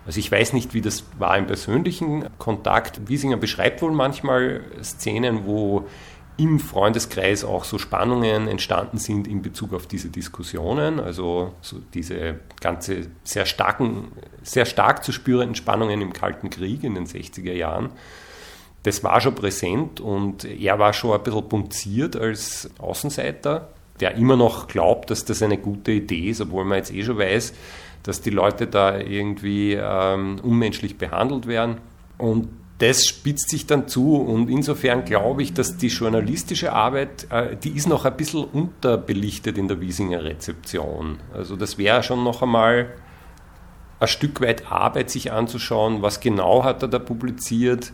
Also 0.05 0.19
ich 0.19 0.31
weiß 0.31 0.53
nicht, 0.53 0.73
wie 0.73 0.81
das 0.81 1.03
war 1.17 1.37
im 1.37 1.47
persönlichen 1.47 2.25
Kontakt. 2.37 3.07
Wiesinger 3.07 3.37
beschreibt 3.37 3.81
wohl 3.81 3.91
manchmal 3.91 4.61
Szenen, 4.83 5.45
wo 5.45 5.87
im 6.37 6.59
Freundeskreis 6.59 7.45
auch 7.45 7.63
so 7.63 7.77
Spannungen 7.77 8.47
entstanden 8.47 8.97
sind 8.97 9.27
in 9.27 9.41
Bezug 9.41 9.73
auf 9.73 9.87
diese 9.87 10.09
Diskussionen, 10.09 10.99
also 10.99 11.53
so 11.61 11.77
diese 11.93 12.39
ganze 12.59 13.07
sehr 13.23 13.45
starken, 13.45 14.09
sehr 14.43 14.65
stark 14.65 15.03
zu 15.03 15.11
spürenden 15.11 15.55
Spannungen 15.55 16.01
im 16.01 16.11
Kalten 16.11 16.49
Krieg 16.49 16.83
in 16.83 16.95
den 16.95 17.05
60er 17.05 17.53
Jahren. 17.53 17.89
Das 18.83 19.03
war 19.03 19.21
schon 19.21 19.33
präsent 19.33 20.01
und 20.01 20.43
er 20.43 20.77
war 20.77 20.93
schon 20.93 21.13
ein 21.13 21.23
bisschen 21.23 21.47
punziert 21.49 22.15
als 22.15 22.69
Außenseiter, 22.79 23.69
der 24.01 24.15
immer 24.15 24.35
noch 24.35 24.67
glaubt, 24.67 25.09
dass 25.11 25.23
das 25.23 25.41
eine 25.41 25.57
gute 25.57 25.93
Idee 25.93 26.29
ist, 26.29 26.41
obwohl 26.41 26.65
man 26.65 26.79
jetzt 26.79 26.93
eh 26.93 27.03
schon 27.03 27.17
weiß, 27.17 27.53
dass 28.05 28.21
die 28.21 28.29
Leute 28.29 28.67
da 28.67 28.97
irgendwie 28.99 29.73
ähm, 29.73 30.37
unmenschlich 30.43 30.97
behandelt 30.97 31.47
werden. 31.47 31.77
Und 32.17 32.47
das 32.77 33.05
spitzt 33.05 33.49
sich 33.49 33.65
dann 33.65 33.87
zu 33.87 34.15
und 34.17 34.49
insofern 34.49 35.05
glaube 35.05 35.41
ich, 35.41 35.53
dass 35.53 35.77
die 35.77 35.87
journalistische 35.87 36.71
Arbeit, 36.73 37.27
äh, 37.31 37.55
die 37.55 37.69
ist 37.69 37.87
noch 37.87 38.05
ein 38.05 38.15
bisschen 38.15 38.43
unterbelichtet 38.43 39.57
in 39.57 39.67
der 39.67 39.81
Wiesinger 39.81 40.23
Rezeption. 40.23 41.19
Also 41.33 41.55
das 41.55 41.77
wäre 41.77 42.03
schon 42.03 42.23
noch 42.23 42.43
einmal 42.43 42.93
ein 43.99 44.07
Stück 44.07 44.41
weit 44.41 44.71
Arbeit, 44.71 45.09
sich 45.09 45.31
anzuschauen, 45.31 46.01
was 46.01 46.19
genau 46.19 46.63
hat 46.63 46.83
er 46.83 46.89
da 46.89 46.99
publiziert, 46.99 47.91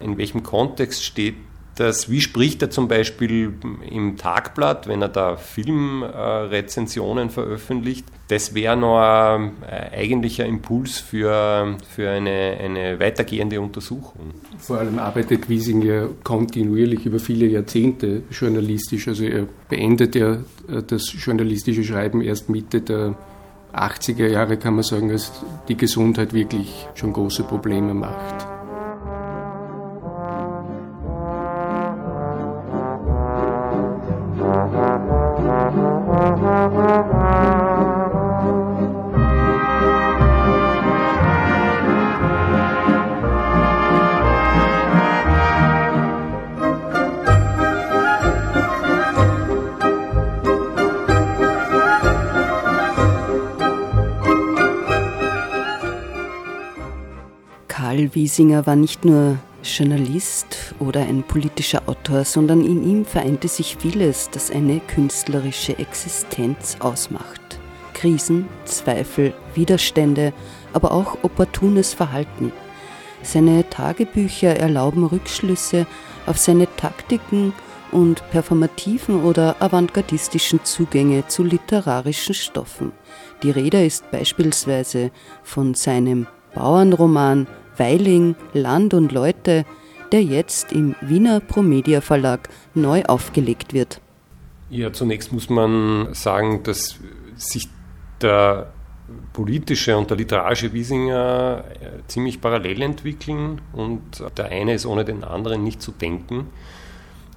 in 0.00 0.18
welchem 0.18 0.42
Kontext 0.42 1.04
steht 1.04 1.36
das, 1.76 2.10
wie 2.10 2.20
spricht 2.20 2.62
er 2.62 2.70
zum 2.70 2.88
Beispiel 2.88 3.52
im 3.88 4.16
Tagblatt, 4.16 4.88
wenn 4.88 5.02
er 5.02 5.08
da 5.08 5.36
Filmrezensionen 5.36 7.30
veröffentlicht? 7.30 8.06
Das 8.28 8.54
wäre 8.54 8.76
noch 8.76 8.98
ein 8.98 9.52
eigentlicher 9.92 10.46
Impuls 10.46 10.98
für, 10.98 11.76
für 11.88 12.10
eine, 12.10 12.56
eine 12.60 12.98
weitergehende 12.98 13.60
Untersuchung. 13.60 14.32
Vor 14.58 14.78
allem 14.78 14.98
arbeitet 14.98 15.48
Wiesing 15.48 15.82
ja 15.82 16.08
kontinuierlich 16.24 17.06
über 17.06 17.20
viele 17.20 17.46
Jahrzehnte 17.46 18.22
journalistisch. 18.30 19.06
Also 19.06 19.24
er 19.24 19.46
beendet 19.68 20.16
ja 20.16 20.38
das 20.88 21.14
journalistische 21.16 21.84
Schreiben 21.84 22.20
erst 22.20 22.48
Mitte 22.48 22.80
der 22.80 23.14
80er 23.72 24.26
Jahre, 24.26 24.56
kann 24.56 24.74
man 24.74 24.82
sagen, 24.82 25.10
als 25.10 25.30
die 25.68 25.76
Gesundheit 25.76 26.32
wirklich 26.32 26.88
schon 26.94 27.12
große 27.12 27.44
Probleme 27.44 27.94
macht. 27.94 28.55
Wiesinger 58.16 58.66
war 58.66 58.76
nicht 58.76 59.04
nur 59.04 59.36
Journalist 59.62 60.74
oder 60.78 61.02
ein 61.02 61.22
politischer 61.22 61.82
Autor, 61.84 62.24
sondern 62.24 62.64
in 62.64 62.82
ihm 62.82 63.04
vereinte 63.04 63.46
sich 63.46 63.76
vieles, 63.76 64.30
das 64.30 64.50
eine 64.50 64.80
künstlerische 64.80 65.78
Existenz 65.78 66.78
ausmacht. 66.80 67.60
Krisen, 67.92 68.48
Zweifel, 68.64 69.34
Widerstände, 69.54 70.32
aber 70.72 70.92
auch 70.92 71.18
opportunes 71.24 71.92
Verhalten. 71.92 72.54
Seine 73.22 73.68
Tagebücher 73.68 74.56
erlauben 74.56 75.04
Rückschlüsse 75.04 75.86
auf 76.24 76.38
seine 76.38 76.74
Taktiken 76.76 77.52
und 77.92 78.22
performativen 78.30 79.24
oder 79.24 79.56
avantgardistischen 79.60 80.64
Zugänge 80.64 81.26
zu 81.26 81.44
literarischen 81.44 82.32
Stoffen. 82.34 82.92
Die 83.42 83.50
Rede 83.50 83.84
ist 83.84 84.10
beispielsweise 84.10 85.10
von 85.42 85.74
seinem 85.74 86.26
Bauernroman 86.54 87.46
Weiling, 87.76 88.36
Land 88.52 88.94
und 88.94 89.12
Leute, 89.12 89.64
der 90.12 90.22
jetzt 90.22 90.72
im 90.72 90.94
Wiener 91.00 91.40
Promedia 91.40 92.00
Verlag 92.00 92.48
neu 92.74 93.02
aufgelegt 93.04 93.72
wird. 93.72 94.00
Ja, 94.70 94.92
zunächst 94.92 95.32
muss 95.32 95.48
man 95.48 96.12
sagen, 96.14 96.62
dass 96.62 96.98
sich 97.36 97.68
der 98.20 98.72
politische 99.32 99.96
und 99.96 100.10
der 100.10 100.16
literarische 100.16 100.72
Wiesinger 100.72 101.64
äh, 101.80 102.06
ziemlich 102.08 102.40
parallel 102.40 102.82
entwickeln 102.82 103.60
und 103.72 104.24
der 104.36 104.46
eine 104.46 104.74
ist 104.74 104.86
ohne 104.86 105.04
den 105.04 105.22
anderen 105.22 105.62
nicht 105.62 105.80
zu 105.80 105.92
denken. 105.92 106.48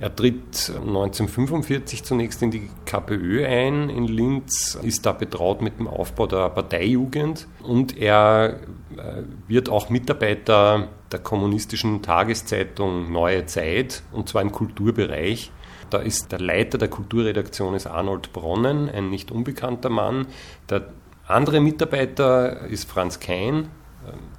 Er 0.01 0.15
tritt 0.15 0.71
1945 0.75 2.05
zunächst 2.05 2.41
in 2.41 2.51
die 2.51 2.69
KPÖ 2.85 3.45
ein 3.45 3.89
in 3.89 4.05
Linz, 4.05 4.75
ist 4.81 5.05
da 5.05 5.11
betraut 5.11 5.61
mit 5.61 5.77
dem 5.77 5.87
Aufbau 5.87 6.25
der 6.25 6.49
Parteijugend 6.49 7.47
und 7.63 7.97
er 7.97 8.59
äh, 8.95 9.23
wird 9.49 9.67
auch 9.67 9.89
Mitarbeiter 9.89 10.87
der 11.11 11.19
kommunistischen 11.19 12.01
Tageszeitung 12.01 13.11
Neue 13.11 13.45
Zeit 13.45 14.03
und 14.13 14.29
zwar 14.29 14.41
im 14.41 14.53
Kulturbereich. 14.53 15.51
Da 15.89 15.97
ist 15.97 16.31
der 16.31 16.39
Leiter 16.39 16.77
der 16.77 16.87
Kulturredaktion 16.87 17.73
ist 17.73 17.87
Arnold 17.87 18.31
Bronnen, 18.31 18.89
ein 18.89 19.09
nicht 19.09 19.31
unbekannter 19.31 19.89
Mann. 19.89 20.27
Der 20.69 20.93
andere 21.27 21.59
Mitarbeiter 21.59 22.67
ist 22.67 22.89
Franz 22.89 23.19
Kein. 23.19 23.67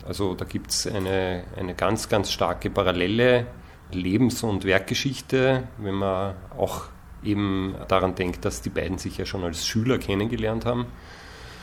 Also 0.07 0.35
da 0.35 0.47
gibt 0.47 0.71
es 0.71 0.87
eine, 0.87 1.45
eine 1.57 1.75
ganz, 1.75 2.09
ganz 2.09 2.33
starke 2.33 2.71
parallele 2.71 3.47
Lebens- 3.94 4.42
und 4.42 4.64
Werkgeschichte, 4.64 5.64
wenn 5.78 5.94
man 5.94 6.35
auch 6.56 6.85
eben 7.23 7.75
daran 7.88 8.14
denkt, 8.14 8.44
dass 8.44 8.62
die 8.62 8.70
beiden 8.70 8.99
sich 8.99 9.18
ja 9.18 9.26
schon 9.26 9.44
als 9.44 9.66
Schüler 9.66 9.99
kennengelernt 9.99 10.64
haben. 10.64 10.87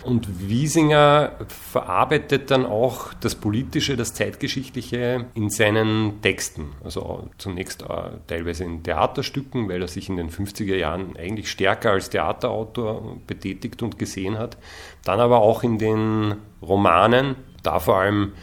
Und 0.04 0.48
Wiesinger 0.48 1.34
verarbeitet 1.48 2.50
dann 2.52 2.66
auch 2.66 3.14
das 3.16 3.36
Politische, 3.36 3.98
das 3.98 4.14
Zeitgeschichtliche 4.14 5.26
in 5.34 5.50
seinen 5.50 6.22
Texten. 6.22 6.72
Also 6.84 7.30
zunächst 7.38 7.82
äh, 7.82 8.12
teilweise 8.28 8.64
in 8.64 8.84
Theaterstücken, 8.84 9.68
weil 9.68 9.82
er 9.82 9.88
sich 9.88 10.08
in 10.08 10.16
den 10.16 10.30
50er 10.30 10.76
Jahren 10.76 11.18
eigentlich 11.18 11.52
stärker 11.52 11.92
als 11.92 12.10
Theaterautor 12.10 13.18
betätigt 13.28 13.84
und 13.84 14.00
gesehen 14.00 14.38
hat. 14.38 14.58
Dann 15.04 15.20
aber 15.20 15.40
auch 15.40 15.64
in 15.64 15.78
den 15.78 16.36
Romanen, 16.62 17.36
da 17.64 17.80
vor 17.80 17.98
allem 17.98 18.34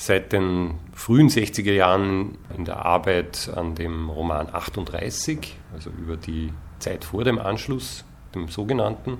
seit 0.00 0.32
den 0.32 0.78
frühen 0.94 1.28
60er 1.28 1.72
Jahren 1.72 2.38
in 2.56 2.64
der 2.64 2.86
Arbeit 2.86 3.50
an 3.54 3.74
dem 3.74 4.08
Roman 4.08 4.48
38, 4.50 5.58
also 5.74 5.90
über 5.90 6.16
die 6.16 6.54
Zeit 6.78 7.04
vor 7.04 7.24
dem 7.24 7.38
Anschluss, 7.38 8.06
dem 8.34 8.48
sogenannten 8.48 9.18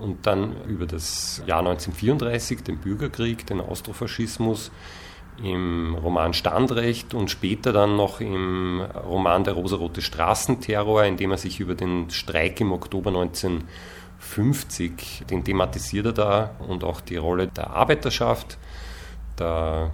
und 0.00 0.26
dann 0.26 0.56
über 0.64 0.86
das 0.86 1.42
Jahr 1.46 1.58
1934, 1.58 2.62
den 2.62 2.78
Bürgerkrieg, 2.78 3.46
den 3.46 3.60
Austrofaschismus, 3.60 4.70
im 5.42 5.94
Roman 5.96 6.32
Standrecht 6.32 7.12
und 7.12 7.30
später 7.30 7.74
dann 7.74 7.96
noch 7.96 8.22
im 8.22 8.80
Roman 8.80 9.44
Der 9.44 9.52
rosarote 9.52 10.00
Straßenterror, 10.00 11.04
in 11.04 11.18
dem 11.18 11.30
er 11.30 11.36
sich 11.36 11.60
über 11.60 11.74
den 11.74 12.08
Streik 12.08 12.58
im 12.62 12.72
Oktober 12.72 13.10
1950, 13.10 15.24
den 15.28 15.44
thematisiert 15.44 16.06
er 16.06 16.14
da 16.14 16.52
und 16.66 16.84
auch 16.84 17.02
die 17.02 17.16
Rolle 17.16 17.48
der 17.48 17.68
Arbeiterschaft, 17.68 18.56
der 19.38 19.90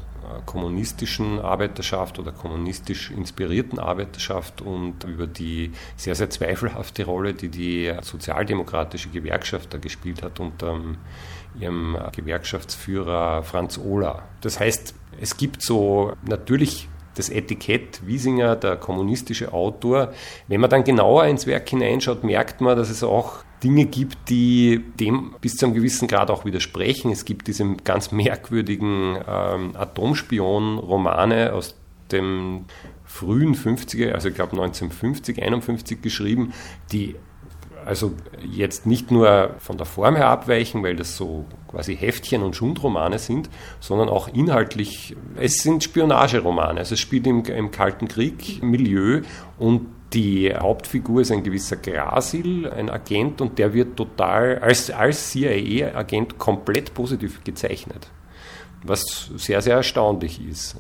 kommunistischen 0.46 1.40
Arbeiterschaft 1.40 2.18
oder 2.18 2.32
kommunistisch 2.32 3.10
inspirierten 3.10 3.78
Arbeiterschaft 3.78 4.60
und 4.60 5.04
über 5.04 5.26
die 5.26 5.72
sehr, 5.96 6.14
sehr 6.14 6.30
zweifelhafte 6.30 7.04
Rolle, 7.04 7.34
die 7.34 7.48
die 7.48 7.92
sozialdemokratische 8.02 9.08
Gewerkschaft 9.10 9.74
da 9.74 9.78
gespielt 9.78 10.22
hat 10.22 10.40
unter 10.40 10.78
ihrem 11.58 11.96
Gewerkschaftsführer 12.14 13.42
Franz 13.42 13.78
Ohler. 13.78 14.22
Das 14.40 14.58
heißt, 14.58 14.94
es 15.20 15.36
gibt 15.36 15.62
so 15.62 16.12
natürlich 16.22 16.88
das 17.14 17.28
Etikett 17.28 18.06
Wiesinger, 18.06 18.56
der 18.56 18.76
kommunistische 18.76 19.52
Autor. 19.52 20.12
Wenn 20.48 20.60
man 20.60 20.70
dann 20.70 20.84
genauer 20.84 21.26
ins 21.26 21.46
Werk 21.46 21.68
hineinschaut, 21.68 22.24
merkt 22.24 22.60
man, 22.60 22.76
dass 22.76 22.88
es 22.88 23.02
auch 23.02 23.44
Dinge 23.62 23.86
gibt, 23.86 24.28
die 24.28 24.82
dem 24.98 25.34
bis 25.40 25.56
zu 25.56 25.66
einem 25.66 25.74
gewissen 25.74 26.08
Grad 26.08 26.30
auch 26.30 26.44
widersprechen. 26.44 27.12
Es 27.12 27.24
gibt 27.24 27.46
diese 27.46 27.76
ganz 27.84 28.12
merkwürdigen 28.12 29.16
ähm, 29.26 29.76
Atomspion-Romane 29.76 31.52
aus 31.52 31.76
dem 32.10 32.64
frühen 33.04 33.54
50er, 33.54 34.12
also 34.12 34.28
ich 34.28 34.34
glaube 34.34 34.52
1950, 34.52 35.42
51 35.42 36.02
geschrieben, 36.02 36.52
die 36.92 37.16
also 37.84 38.12
jetzt 38.48 38.86
nicht 38.86 39.10
nur 39.10 39.56
von 39.58 39.76
der 39.76 39.86
Form 39.86 40.16
her 40.16 40.28
abweichen, 40.28 40.82
weil 40.82 40.96
das 40.96 41.16
so 41.16 41.46
quasi 41.68 41.96
Heftchen 41.96 42.42
und 42.42 42.54
Schundromane 42.54 43.18
sind, 43.18 43.50
sondern 43.80 44.08
auch 44.08 44.28
inhaltlich, 44.28 45.16
es 45.36 45.58
sind 45.58 45.82
Spionageromane. 45.82 46.78
Also 46.78 46.94
es 46.94 47.00
spielt 47.00 47.26
im, 47.26 47.44
im 47.44 47.70
Kalten 47.70 48.08
Krieg 48.08 48.62
Milieu 48.62 49.22
und 49.58 49.86
die 50.12 50.54
Hauptfigur 50.54 51.22
ist 51.22 51.32
ein 51.32 51.42
gewisser 51.42 51.76
Grasil, 51.76 52.68
ein 52.68 52.90
Agent, 52.90 53.40
und 53.40 53.58
der 53.58 53.72
wird 53.72 53.96
total 53.96 54.58
als, 54.58 54.90
als 54.90 55.30
CIA-Agent 55.30 56.38
komplett 56.38 56.94
positiv 56.94 57.42
gezeichnet, 57.44 58.08
was 58.82 59.30
sehr, 59.36 59.62
sehr 59.62 59.76
erstaunlich 59.76 60.46
ist. 60.46 60.76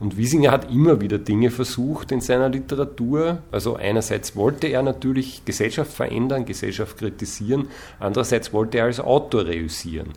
Und 0.00 0.16
Wiesinger 0.16 0.50
hat 0.50 0.70
immer 0.72 1.00
wieder 1.00 1.18
Dinge 1.18 1.50
versucht 1.50 2.10
in 2.10 2.22
seiner 2.22 2.48
Literatur. 2.48 3.42
Also 3.52 3.76
einerseits 3.76 4.34
wollte 4.34 4.66
er 4.66 4.82
natürlich 4.82 5.44
Gesellschaft 5.44 5.92
verändern, 5.92 6.46
Gesellschaft 6.46 6.96
kritisieren, 6.96 7.68
andererseits 7.98 8.52
wollte 8.52 8.78
er 8.78 8.84
als 8.84 8.98
Autor 8.98 9.44
reüssieren. 9.44 10.08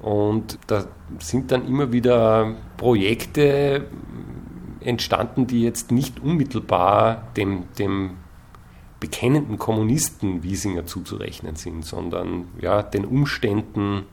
Und 0.00 0.58
da 0.66 0.86
sind 1.20 1.52
dann 1.52 1.66
immer 1.66 1.92
wieder 1.92 2.54
Projekte 2.76 3.84
entstanden, 4.86 5.46
die 5.46 5.62
jetzt 5.62 5.90
nicht 5.90 6.20
unmittelbar 6.20 7.28
dem, 7.36 7.64
dem 7.78 8.16
bekennenden 9.00 9.58
Kommunisten 9.58 10.42
Wiesinger 10.42 10.86
zuzurechnen 10.86 11.56
sind, 11.56 11.84
sondern 11.84 12.48
ja, 12.60 12.82
den 12.82 13.04
Umständen, 13.04 14.04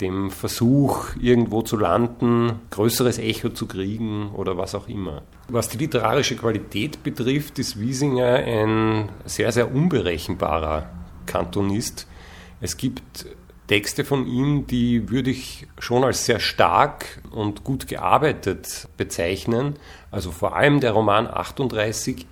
dem 0.00 0.30
Versuch, 0.30 1.14
irgendwo 1.20 1.62
zu 1.62 1.76
landen, 1.76 2.60
größeres 2.70 3.18
Echo 3.18 3.50
zu 3.50 3.66
kriegen 3.66 4.30
oder 4.30 4.56
was 4.56 4.74
auch 4.74 4.88
immer. 4.88 5.22
Was 5.48 5.68
die 5.68 5.78
literarische 5.78 6.36
Qualität 6.36 7.02
betrifft, 7.02 7.58
ist 7.58 7.78
Wiesinger 7.78 8.36
ein 8.36 9.10
sehr, 9.26 9.52
sehr 9.52 9.72
unberechenbarer 9.72 10.90
Kantonist. 11.26 12.06
Es 12.60 12.76
gibt 12.76 13.26
Texte 13.66 14.04
von 14.04 14.26
ihm, 14.26 14.66
die 14.66 15.08
würde 15.10 15.30
ich 15.30 15.66
schon 15.78 16.04
als 16.04 16.26
sehr 16.26 16.40
stark 16.40 17.22
und 17.30 17.64
gut 17.64 17.86
gearbeitet 17.86 18.88
bezeichnen. 18.96 19.76
Also 20.10 20.30
vor 20.30 20.56
allem 20.56 20.80
der 20.80 20.92
Roman 20.92 21.26
38, 21.26 22.26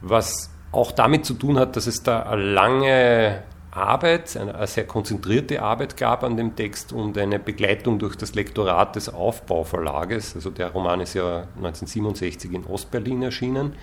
was 0.00 0.50
auch 0.72 0.92
damit 0.92 1.24
zu 1.24 1.34
tun 1.34 1.58
hat, 1.58 1.76
dass 1.76 1.86
es 1.86 2.02
da 2.02 2.22
eine 2.22 2.42
lange 2.42 3.42
Arbeit, 3.70 4.36
eine 4.36 4.66
sehr 4.66 4.86
konzentrierte 4.86 5.62
Arbeit 5.62 5.96
gab 5.96 6.24
an 6.24 6.36
dem 6.36 6.56
Text 6.56 6.92
und 6.92 7.16
eine 7.16 7.38
Begleitung 7.38 7.98
durch 7.98 8.16
das 8.16 8.34
Lektorat 8.34 8.96
des 8.96 9.08
Aufbauverlages. 9.08 10.34
Also 10.34 10.50
der 10.50 10.72
Roman 10.72 11.00
ist 11.00 11.14
ja 11.14 11.46
1967 11.56 12.52
in 12.52 12.64
Ostberlin 12.64 13.22
erschienen. 13.22 13.74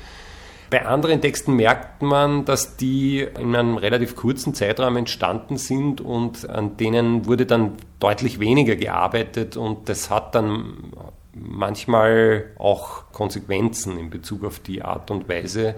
Bei 0.75 0.85
anderen 0.85 1.21
Texten 1.21 1.53
merkt 1.53 2.01
man, 2.01 2.43
dass 2.43 2.75
die 2.75 3.21
in 3.21 3.55
einem 3.55 3.77
relativ 3.77 4.17
kurzen 4.17 4.53
Zeitraum 4.53 4.97
entstanden 4.97 5.55
sind 5.55 6.01
und 6.01 6.49
an 6.49 6.75
denen 6.75 7.27
wurde 7.27 7.45
dann 7.45 7.77
deutlich 8.01 8.41
weniger 8.41 8.75
gearbeitet 8.75 9.55
und 9.55 9.87
das 9.87 10.09
hat 10.09 10.35
dann 10.35 10.91
manchmal 11.33 12.47
auch 12.57 13.09
Konsequenzen 13.13 13.97
in 13.97 14.09
Bezug 14.09 14.43
auf 14.43 14.59
die 14.59 14.81
Art 14.81 15.11
und 15.11 15.29
Weise 15.29 15.75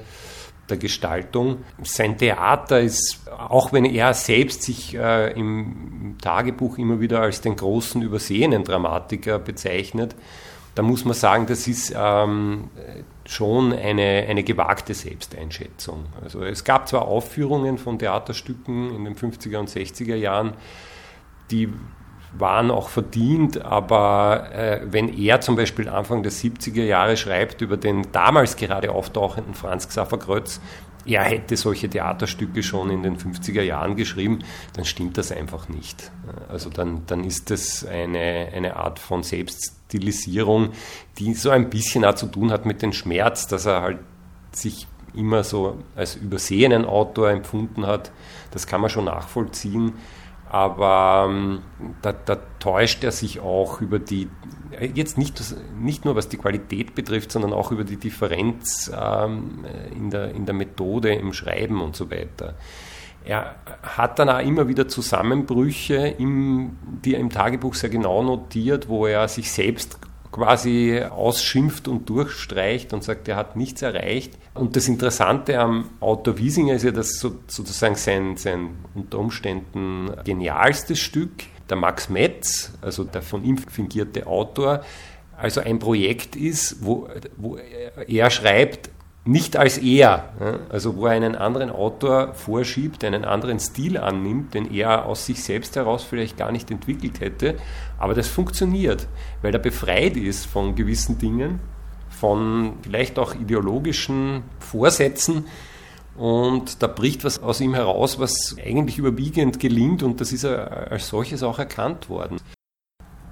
der 0.67 0.77
Gestaltung. 0.77 1.57
Sein 1.83 2.17
Theater 2.17 2.79
ist, 2.79 3.21
auch 3.37 3.73
wenn 3.73 3.85
er 3.85 4.15
selbst 4.15 4.63
sich 4.63 4.95
äh, 4.95 5.31
im 5.33 6.15
Tagebuch 6.19 6.79
immer 6.79 6.99
wieder 6.99 7.21
als 7.21 7.41
den 7.41 7.55
großen 7.55 8.01
übersehenen 8.01 8.63
Dramatiker 8.63 9.37
bezeichnet, 9.37 10.15
da 10.77 10.83
muss 10.83 11.05
man 11.05 11.15
sagen, 11.15 11.47
das 11.47 11.67
ist 11.67 11.91
ähm, 11.97 12.69
schon 13.25 13.73
eine, 13.73 14.27
eine 14.29 14.43
gewagte 14.43 14.93
Selbsteinschätzung. 14.93 16.05
Also 16.23 16.43
es 16.43 16.63
gab 16.63 16.87
zwar 16.87 17.07
Aufführungen 17.07 17.79
von 17.79 17.97
Theaterstücken 17.97 18.95
in 18.95 19.03
den 19.03 19.15
50er 19.15 19.57
und 19.57 19.69
60er 19.71 20.13
Jahren, 20.13 20.53
die 21.49 21.73
waren 22.37 22.69
auch 22.69 22.89
verdient, 22.89 23.59
aber 23.65 24.51
äh, 24.53 24.81
wenn 24.85 25.17
er 25.17 25.41
zum 25.41 25.55
Beispiel 25.55 25.89
Anfang 25.89 26.21
der 26.21 26.31
70er 26.31 26.83
Jahre 26.83 27.17
schreibt 27.17 27.61
über 27.61 27.77
den 27.77 28.11
damals 28.11 28.55
gerade 28.55 28.91
auftauchenden 28.91 29.55
Franz 29.55 29.87
Xaver 29.87 30.19
Grötz, 30.19 30.61
er 31.05 31.23
hätte 31.23 31.57
solche 31.57 31.89
Theaterstücke 31.89 32.61
schon 32.61 32.91
in 32.91 33.01
den 33.01 33.17
50er 33.17 33.63
Jahren 33.63 33.95
geschrieben, 33.95 34.43
dann 34.73 34.85
stimmt 34.85 35.17
das 35.17 35.31
einfach 35.31 35.69
nicht. 35.69 36.11
Also 36.49 36.69
dann, 36.69 37.03
dann 37.07 37.23
ist 37.23 37.49
das 37.49 37.83
eine, 37.83 38.49
eine 38.53 38.75
Art 38.75 38.99
von 38.99 39.23
Selbststilisierung, 39.87 40.69
die 41.17 41.33
so 41.33 41.49
ein 41.49 41.69
bisschen 41.69 42.05
auch 42.05 42.15
zu 42.15 42.27
tun 42.27 42.51
hat 42.51 42.65
mit 42.65 42.81
dem 42.81 42.93
Schmerz, 42.93 43.47
dass 43.47 43.65
er 43.65 43.81
halt 43.81 43.99
sich 44.51 44.87
immer 45.15 45.43
so 45.43 45.77
als 45.95 46.15
übersehenen 46.15 46.85
Autor 46.85 47.29
empfunden 47.29 47.85
hat. 47.85 48.11
Das 48.51 48.67
kann 48.67 48.81
man 48.81 48.89
schon 48.89 49.05
nachvollziehen. 49.05 49.93
aber 50.49 51.27
ähm, 51.29 51.61
da, 52.01 52.13
da, 52.13 52.37
täuscht 52.59 53.03
er 53.03 53.11
sich 53.11 53.39
auch 53.39 53.81
über 53.81 53.99
die, 53.99 54.29
jetzt 54.93 55.17
nicht, 55.17 55.41
nicht 55.79 56.05
nur 56.05 56.15
was 56.15 56.29
die 56.29 56.37
Qualität 56.37 56.95
betrifft, 56.95 57.31
sondern 57.31 57.53
auch 57.53 57.71
über 57.71 57.83
die 57.83 57.97
Differenz 57.97 58.91
ähm, 58.93 59.65
in, 59.93 60.09
der, 60.09 60.31
in 60.31 60.45
der 60.45 60.55
Methode, 60.55 61.13
im 61.13 61.33
Schreiben 61.33 61.81
und 61.81 61.95
so 61.95 62.09
weiter. 62.09 62.55
Er 63.27 63.55
hat 63.83 64.19
dann 64.19 64.29
auch 64.29 64.39
immer 64.39 64.69
wieder 64.69 64.87
Zusammenbrüche, 64.87 66.15
im, 66.17 66.77
die 67.03 67.13
er 67.13 67.19
im 67.19 67.29
Tagebuch 67.29 67.73
sehr 67.73 67.89
genau 67.89 68.23
notiert, 68.23 68.87
wo 68.87 69.05
er 69.05 69.27
sich 69.27 69.51
selbst 69.51 69.99
quasi 70.31 71.01
ausschimpft 71.03 71.89
und 71.89 72.07
durchstreicht 72.09 72.93
und 72.93 73.03
sagt, 73.03 73.27
er 73.27 73.35
hat 73.35 73.57
nichts 73.57 73.81
erreicht. 73.81 74.33
Und 74.53 74.77
das 74.77 74.87
Interessante 74.87 75.59
am 75.59 75.89
Autor 75.99 76.37
Wiesinger 76.37 76.75
ist 76.75 76.83
ja, 76.83 76.91
dass 76.91 77.19
so, 77.19 77.35
sozusagen 77.47 77.95
sein, 77.95 78.37
sein 78.37 78.69
unter 78.95 79.19
Umständen 79.19 80.09
genialstes 80.23 80.99
Stück, 80.99 81.31
der 81.69 81.75
Max 81.75 82.09
Metz, 82.09 82.71
also 82.81 83.03
der 83.03 83.21
von 83.21 83.43
ihm 83.43 83.57
fingierte 83.57 84.25
Autor, 84.25 84.85
also 85.35 85.59
ein 85.59 85.79
Projekt 85.79 86.37
ist, 86.37 86.77
wo, 86.85 87.09
wo 87.35 87.57
er 87.57 88.29
schreibt, 88.29 88.89
nicht 89.27 89.57
als 89.57 89.77
er, 89.77 90.29
also 90.69 90.95
wo 90.95 91.05
er 91.05 91.11
einen 91.11 91.35
anderen 91.35 91.69
Autor 91.69 92.33
vorschiebt, 92.33 93.03
einen 93.03 93.25
anderen 93.25 93.59
Stil 93.59 93.97
annimmt, 93.97 94.53
den 94.53 94.73
er 94.73 95.05
aus 95.05 95.25
sich 95.25 95.43
selbst 95.43 95.75
heraus 95.75 96.03
vielleicht 96.03 96.37
gar 96.37 96.51
nicht 96.51 96.71
entwickelt 96.71 97.19
hätte, 97.19 97.55
aber 97.97 98.13
das 98.13 98.27
funktioniert, 98.27 99.07
weil 99.41 99.53
er 99.53 99.59
befreit 99.59 100.15
ist 100.15 100.45
von 100.45 100.75
gewissen 100.75 101.17
Dingen, 101.17 101.59
von 102.09 102.73
vielleicht 102.81 103.19
auch 103.19 103.35
ideologischen 103.35 104.43
Vorsätzen. 104.59 105.45
Und 106.15 106.81
da 106.81 106.87
bricht 106.87 107.23
was 107.23 107.43
aus 107.43 107.61
ihm 107.61 107.75
heraus, 107.75 108.17
was 108.17 108.55
eigentlich 108.63 108.97
überwiegend 108.97 109.59
gelingt. 109.59 110.01
Und 110.01 110.19
das 110.19 110.31
ist 110.31 110.45
als 110.45 111.09
solches 111.09 111.43
auch 111.43 111.59
erkannt 111.59 112.09
worden. 112.09 112.37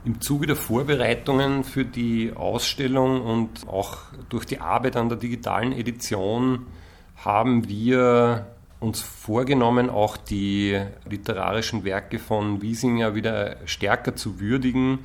Im 0.05 0.21
Zuge 0.21 0.45
der 0.45 0.55
Vorbereitungen 0.55 1.63
für 1.63 1.83
die 1.83 2.31
Ausstellung 2.35 3.21
und 3.21 3.67
auch 3.67 3.97
durch 4.29 4.45
die 4.45 4.59
Arbeit 4.59 4.97
an 4.97 5.09
der 5.09 5.17
digitalen 5.17 5.71
Edition 5.71 6.67
haben 7.15 7.67
wir 7.67 8.45
uns 8.79 9.01
vorgenommen, 9.01 9.89
auch 9.89 10.15
die 10.15 10.79
literarischen 11.09 11.83
Werke 11.85 12.19
von 12.19 12.61
Wiesinger 12.61 13.15
wieder 13.15 13.55
stärker 13.65 14.15
zu 14.15 14.39
würdigen. 14.39 14.99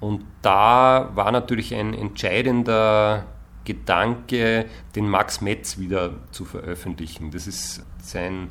Und 0.00 0.24
da 0.40 1.10
war 1.14 1.30
natürlich 1.30 1.74
ein 1.74 1.92
entscheidender 1.92 3.26
Gedanke, 3.66 4.64
den 4.96 5.10
Max 5.10 5.42
Metz 5.42 5.76
wieder 5.76 6.12
zu 6.30 6.46
veröffentlichen. 6.46 7.32
Das 7.32 7.46
ist 7.46 7.84
sein 8.00 8.48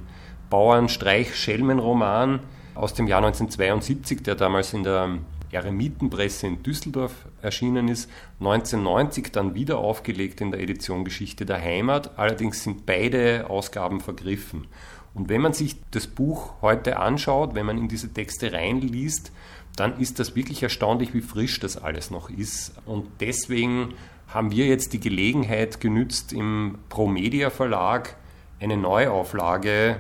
Bauernstreich-Schelmen-Roman 0.51 2.41
aus 2.75 2.93
dem 2.93 3.07
Jahr 3.07 3.25
1972, 3.25 4.21
der 4.21 4.35
damals 4.35 4.73
in 4.73 4.83
der 4.83 5.17
Eremitenpresse 5.51 6.47
in 6.47 6.63
Düsseldorf 6.63 7.25
erschienen 7.41 7.87
ist, 7.87 8.09
1990 8.39 9.31
dann 9.31 9.55
wieder 9.55 9.77
aufgelegt 9.77 10.41
in 10.41 10.51
der 10.51 10.59
Edition 10.61 11.05
Geschichte 11.05 11.45
der 11.45 11.61
Heimat. 11.61 12.17
Allerdings 12.17 12.63
sind 12.63 12.85
beide 12.85 13.49
Ausgaben 13.49 14.01
vergriffen. 14.01 14.67
Und 15.13 15.29
wenn 15.29 15.41
man 15.41 15.53
sich 15.53 15.77
das 15.91 16.07
Buch 16.07 16.61
heute 16.61 16.99
anschaut, 16.99 17.55
wenn 17.55 17.65
man 17.65 17.77
in 17.77 17.87
diese 17.87 18.13
Texte 18.13 18.53
reinliest, 18.53 19.31
dann 19.75 19.99
ist 19.99 20.19
das 20.19 20.35
wirklich 20.35 20.61
erstaunlich, 20.63 21.13
wie 21.13 21.21
frisch 21.21 21.59
das 21.59 21.77
alles 21.77 22.11
noch 22.11 22.29
ist. 22.29 22.73
Und 22.85 23.07
deswegen 23.19 23.93
haben 24.27 24.51
wir 24.51 24.65
jetzt 24.65 24.93
die 24.93 24.99
Gelegenheit 24.99 25.79
genützt, 25.79 26.33
im 26.33 26.77
Promedia 26.89 27.49
Verlag 27.49 28.17
eine 28.59 28.77
Neuauflage 28.77 29.99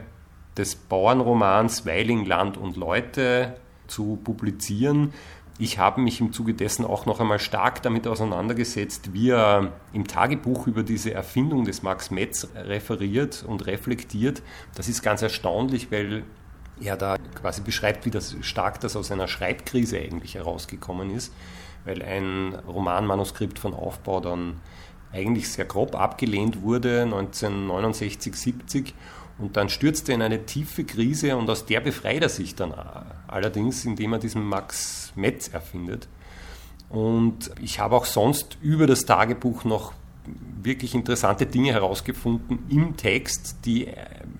des 0.57 0.75
Bauernromans 0.75 1.85
Weiling, 1.85 2.25
Land 2.25 2.57
und 2.57 2.75
Leute 2.75 3.55
zu 3.87 4.19
publizieren, 4.23 5.13
ich 5.59 5.79
habe 5.79 6.01
mich 6.01 6.21
im 6.21 6.33
Zuge 6.33 6.53
dessen 6.53 6.85
auch 6.85 7.05
noch 7.05 7.19
einmal 7.19 7.39
stark 7.39 7.81
damit 7.81 8.07
auseinandergesetzt, 8.07 9.13
wie 9.13 9.31
er 9.31 9.73
im 9.91 10.07
Tagebuch 10.07 10.67
über 10.67 10.83
diese 10.83 11.13
Erfindung 11.13 11.65
des 11.65 11.81
Max 11.81 12.11
Metz 12.11 12.47
referiert 12.55 13.43
und 13.47 13.65
reflektiert. 13.65 14.43
Das 14.75 14.87
ist 14.87 15.01
ganz 15.01 15.21
erstaunlich, 15.23 15.91
weil 15.91 16.23
er 16.79 16.95
da 16.95 17.17
quasi 17.33 17.61
beschreibt, 17.61 18.05
wie 18.05 18.11
das 18.11 18.35
stark 18.41 18.79
das 18.81 18.95
aus 18.95 19.11
einer 19.11 19.27
Schreibkrise 19.27 19.97
eigentlich 19.97 20.35
herausgekommen 20.35 21.09
ist, 21.09 21.33
weil 21.85 22.03
ein 22.03 22.53
Romanmanuskript 22.67 23.57
von 23.57 23.73
Aufbau 23.73 24.19
dann 24.19 24.61
eigentlich 25.11 25.49
sehr 25.49 25.65
grob 25.65 25.95
abgelehnt 25.95 26.61
wurde 26.61 27.03
1969, 27.03 28.35
70 28.35 28.93
und 29.39 29.57
dann 29.57 29.69
stürzt 29.69 30.09
er 30.09 30.15
in 30.15 30.21
eine 30.21 30.45
tiefe 30.45 30.83
Krise 30.83 31.37
und 31.37 31.49
aus 31.49 31.65
der 31.65 31.79
befreit 31.79 32.23
er 32.23 32.29
sich 32.29 32.55
dann 32.55 32.73
allerdings, 33.27 33.85
indem 33.85 34.13
er 34.13 34.19
diesen 34.19 34.43
Max 34.43 35.11
Metz 35.15 35.47
erfindet. 35.47 36.07
Und 36.89 37.51
ich 37.61 37.79
habe 37.79 37.95
auch 37.95 38.05
sonst 38.05 38.57
über 38.61 38.87
das 38.87 39.05
Tagebuch 39.05 39.63
noch 39.63 39.93
wirklich 40.61 40.95
interessante 40.95 41.45
Dinge 41.45 41.71
herausgefunden 41.71 42.59
im 42.69 42.97
Text, 42.97 43.57
die 43.65 43.87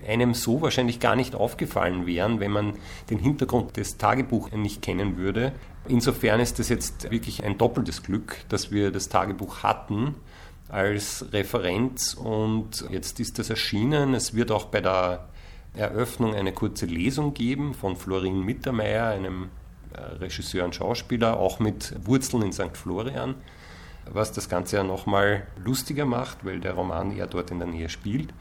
einem 0.06 0.34
so 0.34 0.60
wahrscheinlich 0.60 1.00
gar 1.00 1.16
nicht 1.16 1.34
aufgefallen 1.34 2.06
wären, 2.06 2.40
wenn 2.40 2.50
man 2.50 2.74
den 3.08 3.18
Hintergrund 3.18 3.76
des 3.76 3.96
Tagebuchs 3.96 4.52
nicht 4.52 4.82
kennen 4.82 5.16
würde. 5.16 5.52
Insofern 5.86 6.40
ist 6.40 6.58
das 6.58 6.68
jetzt 6.68 7.10
wirklich 7.10 7.44
ein 7.44 7.56
doppeltes 7.56 8.02
Glück, 8.02 8.38
dass 8.48 8.70
wir 8.70 8.90
das 8.90 9.08
Tagebuch 9.08 9.62
hatten 9.62 10.16
als 10.68 11.24
Referenz 11.32 12.14
und 12.14 12.84
jetzt 12.90 13.20
ist 13.20 13.38
das 13.38 13.50
erschienen. 13.50 14.14
Es 14.14 14.34
wird 14.34 14.50
auch 14.50 14.66
bei 14.66 14.80
der 14.80 15.28
Eröffnung 15.74 16.34
eine 16.34 16.52
kurze 16.52 16.86
Lesung 16.86 17.34
geben 17.34 17.74
von 17.74 17.96
Florin 17.96 18.44
Mittermeier, 18.44 19.08
einem 19.08 19.48
äh, 19.92 20.00
Regisseur 20.00 20.64
und 20.64 20.74
Schauspieler, 20.74 21.38
auch 21.38 21.58
mit 21.60 21.94
Wurzeln 22.04 22.42
in 22.42 22.52
St. 22.52 22.76
Florian, 22.76 23.34
was 24.10 24.32
das 24.32 24.48
Ganze 24.48 24.76
ja 24.76 24.84
nochmal 24.84 25.46
lustiger 25.64 26.04
macht, 26.04 26.44
weil 26.44 26.60
der 26.60 26.74
Roman 26.74 27.16
ja 27.16 27.26
dort 27.26 27.50
in 27.50 27.58
der 27.58 27.68
Nähe 27.68 27.88
spielt. 27.88 28.34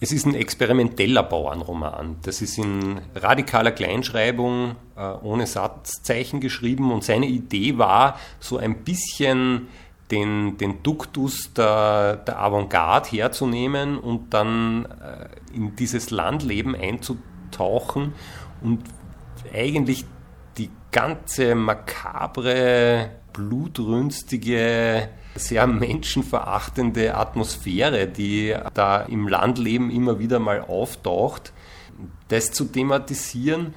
Es 0.00 0.12
ist 0.12 0.26
ein 0.26 0.34
experimenteller 0.34 1.24
Bauernroman. 1.24 2.18
Das 2.22 2.40
ist 2.40 2.56
in 2.56 3.00
radikaler 3.16 3.72
Kleinschreibung 3.72 4.76
äh, 4.96 5.00
ohne 5.22 5.48
Satzzeichen 5.48 6.40
geschrieben 6.40 6.92
und 6.92 7.02
seine 7.02 7.26
Idee 7.26 7.78
war, 7.78 8.16
so 8.38 8.58
ein 8.58 8.84
bisschen 8.84 9.66
den, 10.10 10.56
den 10.58 10.82
Duktus 10.82 11.52
der, 11.52 12.16
der 12.16 12.40
Avantgarde 12.40 13.10
herzunehmen 13.10 13.98
und 13.98 14.32
dann 14.32 14.86
äh, 14.86 15.28
in 15.54 15.76
dieses 15.76 16.10
Landleben 16.10 16.74
einzutauchen 16.74 18.14
und 18.62 18.82
eigentlich 19.52 20.04
die 20.56 20.70
ganze 20.90 21.54
makabre, 21.54 23.10
blutrünstige, 23.32 25.08
sehr 25.34 25.66
menschenverachtende 25.66 27.14
Atmosphäre, 27.14 28.08
die 28.08 28.56
da 28.74 29.02
im 29.02 29.28
Landleben 29.28 29.90
immer 29.90 30.18
wieder 30.18 30.38
mal 30.38 30.60
auftaucht, 30.62 31.52
das 32.28 32.50
zu 32.50 32.64
thematisieren 32.64 33.74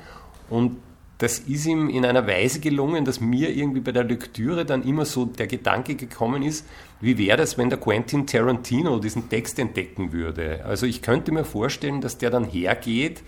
und 0.49 0.77
das 1.21 1.37
ist 1.37 1.67
ihm 1.67 1.87
in 1.87 2.03
einer 2.03 2.25
Weise 2.25 2.59
gelungen, 2.59 3.05
dass 3.05 3.21
mir 3.21 3.55
irgendwie 3.55 3.81
bei 3.81 3.91
der 3.91 4.03
Lektüre 4.03 4.65
dann 4.65 4.81
immer 4.81 5.05
so 5.05 5.25
der 5.25 5.45
Gedanke 5.45 5.93
gekommen 5.93 6.41
ist, 6.41 6.65
wie 6.99 7.15
wäre 7.19 7.37
das, 7.37 7.59
wenn 7.59 7.69
der 7.69 7.79
Quentin 7.79 8.25
Tarantino 8.25 8.97
diesen 8.97 9.29
Text 9.29 9.59
entdecken 9.59 10.13
würde? 10.13 10.65
Also 10.65 10.87
ich 10.87 11.03
könnte 11.03 11.31
mir 11.31 11.45
vorstellen, 11.45 12.01
dass 12.01 12.17
der 12.17 12.31
dann 12.31 12.43
hergeht 12.43 13.21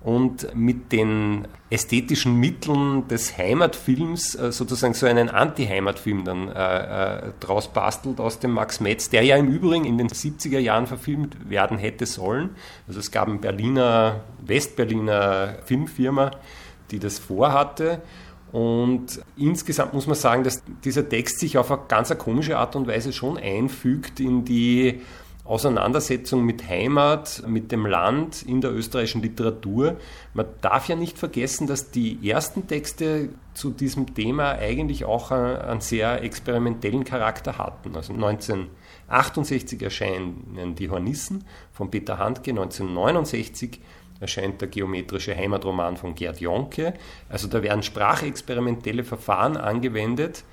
und 0.00 0.54
mit 0.54 0.92
den 0.92 1.48
ästhetischen 1.70 2.36
Mitteln 2.36 3.08
des 3.08 3.36
Heimatfilms 3.36 4.36
äh, 4.36 4.52
sozusagen 4.52 4.94
so 4.94 5.06
einen 5.06 5.28
Anti-Heimatfilm 5.28 6.24
dann 6.24 6.48
äh, 6.48 6.52
äh, 6.52 7.32
draus 7.40 7.72
bastelt 7.72 8.20
aus 8.20 8.38
dem 8.38 8.52
Max 8.52 8.78
Metz, 8.78 9.10
der 9.10 9.24
ja 9.24 9.36
im 9.36 9.48
Übrigen 9.48 9.84
in 9.84 9.98
den 9.98 10.08
70er 10.08 10.60
Jahren 10.60 10.86
verfilmt 10.86 11.50
werden 11.50 11.78
hätte 11.78 12.06
sollen. 12.06 12.50
Also 12.86 13.00
es 13.00 13.10
gab 13.10 13.26
eine 13.26 13.38
Berliner, 13.38 14.20
Westberliner 14.40 15.56
Filmfirma, 15.64 16.30
die 16.90 16.98
das 16.98 17.18
vorhatte. 17.18 18.02
Und 18.52 19.20
insgesamt 19.36 19.94
muss 19.94 20.06
man 20.06 20.16
sagen, 20.16 20.42
dass 20.42 20.62
dieser 20.84 21.08
Text 21.08 21.38
sich 21.38 21.56
auf 21.56 21.70
eine 21.70 21.82
ganz 21.86 22.16
komische 22.18 22.58
Art 22.58 22.74
und 22.74 22.88
Weise 22.88 23.12
schon 23.12 23.38
einfügt 23.38 24.18
in 24.18 24.44
die 24.44 25.00
Auseinandersetzung 25.44 26.44
mit 26.44 26.68
Heimat, 26.68 27.42
mit 27.46 27.72
dem 27.72 27.86
Land 27.86 28.42
in 28.42 28.60
der 28.60 28.72
österreichischen 28.72 29.22
Literatur. 29.22 29.96
Man 30.32 30.46
darf 30.60 30.88
ja 30.88 30.94
nicht 30.94 31.18
vergessen, 31.18 31.66
dass 31.66 31.90
die 31.90 32.28
ersten 32.28 32.68
Texte 32.68 33.30
zu 33.54 33.70
diesem 33.70 34.14
Thema 34.14 34.52
eigentlich 34.52 35.04
auch 35.04 35.32
einen 35.32 35.80
sehr 35.80 36.22
experimentellen 36.22 37.02
Charakter 37.04 37.58
hatten. 37.58 37.96
Also 37.96 38.12
1968 38.12 39.82
erscheinen 39.82 40.76
die 40.78 40.88
Hornissen 40.88 41.44
von 41.72 41.90
Peter 41.90 42.18
Handke, 42.18 42.50
1969 42.50 43.80
erscheint 44.20 44.60
der 44.60 44.68
geometrische 44.68 45.34
Heimatroman 45.34 45.96
von 45.96 46.14
Gerd 46.14 46.40
Jonke. 46.40 46.94
Also 47.28 47.48
da 47.48 47.62
werden 47.62 47.82
sprachexperimentelle 47.82 49.04
Verfahren 49.04 49.56
angewendet 49.56 50.44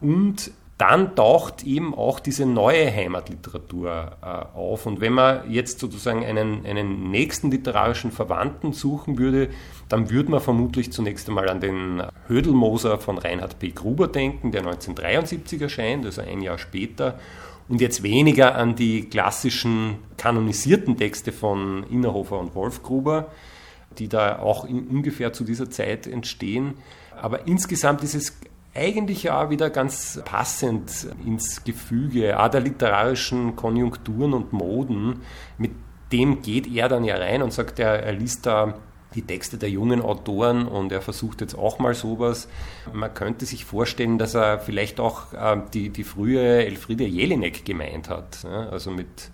und 0.00 0.50
dann 0.76 1.14
taucht 1.14 1.62
eben 1.62 1.94
auch 1.94 2.18
diese 2.18 2.46
neue 2.46 2.92
Heimatliteratur 2.92 4.12
äh, 4.20 4.26
auf. 4.56 4.86
Und 4.86 5.00
wenn 5.00 5.12
man 5.12 5.48
jetzt 5.48 5.78
sozusagen 5.78 6.24
einen, 6.24 6.66
einen 6.66 7.10
nächsten 7.10 7.50
literarischen 7.50 8.10
Verwandten 8.10 8.72
suchen 8.72 9.16
würde, 9.16 9.50
dann 9.88 10.10
würde 10.10 10.32
man 10.32 10.40
vermutlich 10.40 10.90
zunächst 10.90 11.28
einmal 11.28 11.48
an 11.48 11.60
den 11.60 12.02
Hödelmoser 12.26 12.98
von 12.98 13.18
Reinhard 13.18 13.60
P. 13.60 13.70
Gruber 13.70 14.08
denken, 14.08 14.50
der 14.50 14.62
1973 14.62 15.62
erscheint, 15.62 16.06
also 16.06 16.22
ein 16.22 16.42
Jahr 16.42 16.58
später. 16.58 17.20
Und 17.68 17.80
jetzt 17.80 18.02
weniger 18.02 18.56
an 18.56 18.76
die 18.76 19.08
klassischen 19.08 19.96
kanonisierten 20.16 20.96
Texte 20.96 21.32
von 21.32 21.84
Innerhofer 21.84 22.38
und 22.38 22.54
Wolf 22.54 22.82
Gruber, 22.82 23.28
die 23.98 24.08
da 24.08 24.38
auch 24.38 24.64
ungefähr 24.64 25.32
zu 25.32 25.44
dieser 25.44 25.70
Zeit 25.70 26.06
entstehen. 26.06 26.74
Aber 27.20 27.46
insgesamt 27.46 28.02
ist 28.02 28.14
es 28.14 28.36
eigentlich 28.74 29.22
ja 29.22 29.50
wieder 29.50 29.70
ganz 29.70 30.20
passend 30.24 31.06
ins 31.24 31.64
Gefüge 31.64 32.38
auch 32.38 32.48
der 32.48 32.60
literarischen 32.60 33.56
Konjunkturen 33.56 34.34
und 34.34 34.52
Moden. 34.52 35.22
Mit 35.58 35.72
dem 36.12 36.42
geht 36.42 36.66
er 36.66 36.88
dann 36.88 37.04
ja 37.04 37.16
rein 37.16 37.42
und 37.42 37.52
sagt, 37.52 37.78
er, 37.78 38.02
er 38.02 38.12
liest 38.12 38.46
da 38.46 38.74
die 39.14 39.22
Texte 39.22 39.58
der 39.58 39.70
jungen 39.70 40.00
Autoren 40.00 40.66
und 40.66 40.92
er 40.92 41.00
versucht 41.00 41.40
jetzt 41.40 41.56
auch 41.56 41.78
mal 41.78 41.94
sowas. 41.94 42.48
Man 42.92 43.12
könnte 43.14 43.46
sich 43.46 43.64
vorstellen, 43.64 44.18
dass 44.18 44.34
er 44.34 44.58
vielleicht 44.58 45.00
auch 45.00 45.32
äh, 45.32 45.60
die, 45.72 45.90
die 45.90 46.04
frühe 46.04 46.64
Elfriede 46.64 47.04
Jelinek 47.04 47.64
gemeint 47.64 48.08
hat. 48.08 48.44
Also 48.44 48.90
mit, 48.90 49.30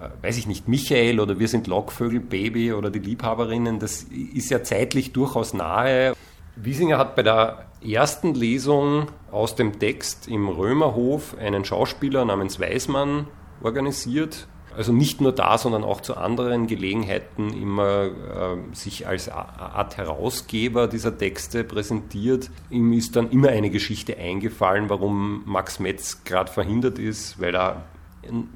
äh, 0.00 0.08
weiß 0.24 0.38
ich 0.38 0.46
nicht, 0.46 0.68
Michael 0.68 1.20
oder 1.20 1.38
Wir 1.38 1.48
sind 1.48 1.66
Lockvögel, 1.66 2.20
Baby 2.20 2.72
oder 2.72 2.90
die 2.90 2.98
Liebhaberinnen, 2.98 3.78
das 3.78 4.02
ist 4.04 4.50
ja 4.50 4.62
zeitlich 4.62 5.12
durchaus 5.12 5.54
nahe. 5.54 6.14
Wiesinger 6.56 6.98
hat 6.98 7.16
bei 7.16 7.22
der 7.22 7.66
ersten 7.84 8.34
Lesung 8.34 9.08
aus 9.30 9.56
dem 9.56 9.78
Text 9.78 10.28
im 10.28 10.48
Römerhof 10.48 11.36
einen 11.38 11.64
Schauspieler 11.64 12.24
namens 12.24 12.60
Weismann 12.60 13.26
organisiert. 13.62 14.46
Also 14.76 14.92
nicht 14.92 15.20
nur 15.20 15.32
da, 15.32 15.56
sondern 15.56 15.84
auch 15.84 16.00
zu 16.00 16.16
anderen 16.16 16.66
Gelegenheiten 16.66 17.50
immer 17.50 18.04
äh, 18.04 18.74
sich 18.74 19.06
als 19.06 19.28
Art 19.28 19.96
Herausgeber 19.96 20.88
dieser 20.88 21.16
Texte 21.16 21.64
präsentiert. 21.64 22.50
Ihm 22.70 22.92
ist 22.92 23.14
dann 23.16 23.30
immer 23.30 23.50
eine 23.50 23.70
Geschichte 23.70 24.16
eingefallen, 24.16 24.88
warum 24.88 25.42
Max 25.46 25.78
Metz 25.78 26.24
gerade 26.24 26.50
verhindert 26.50 26.98
ist, 26.98 27.40
weil 27.40 27.54
er 27.54 27.84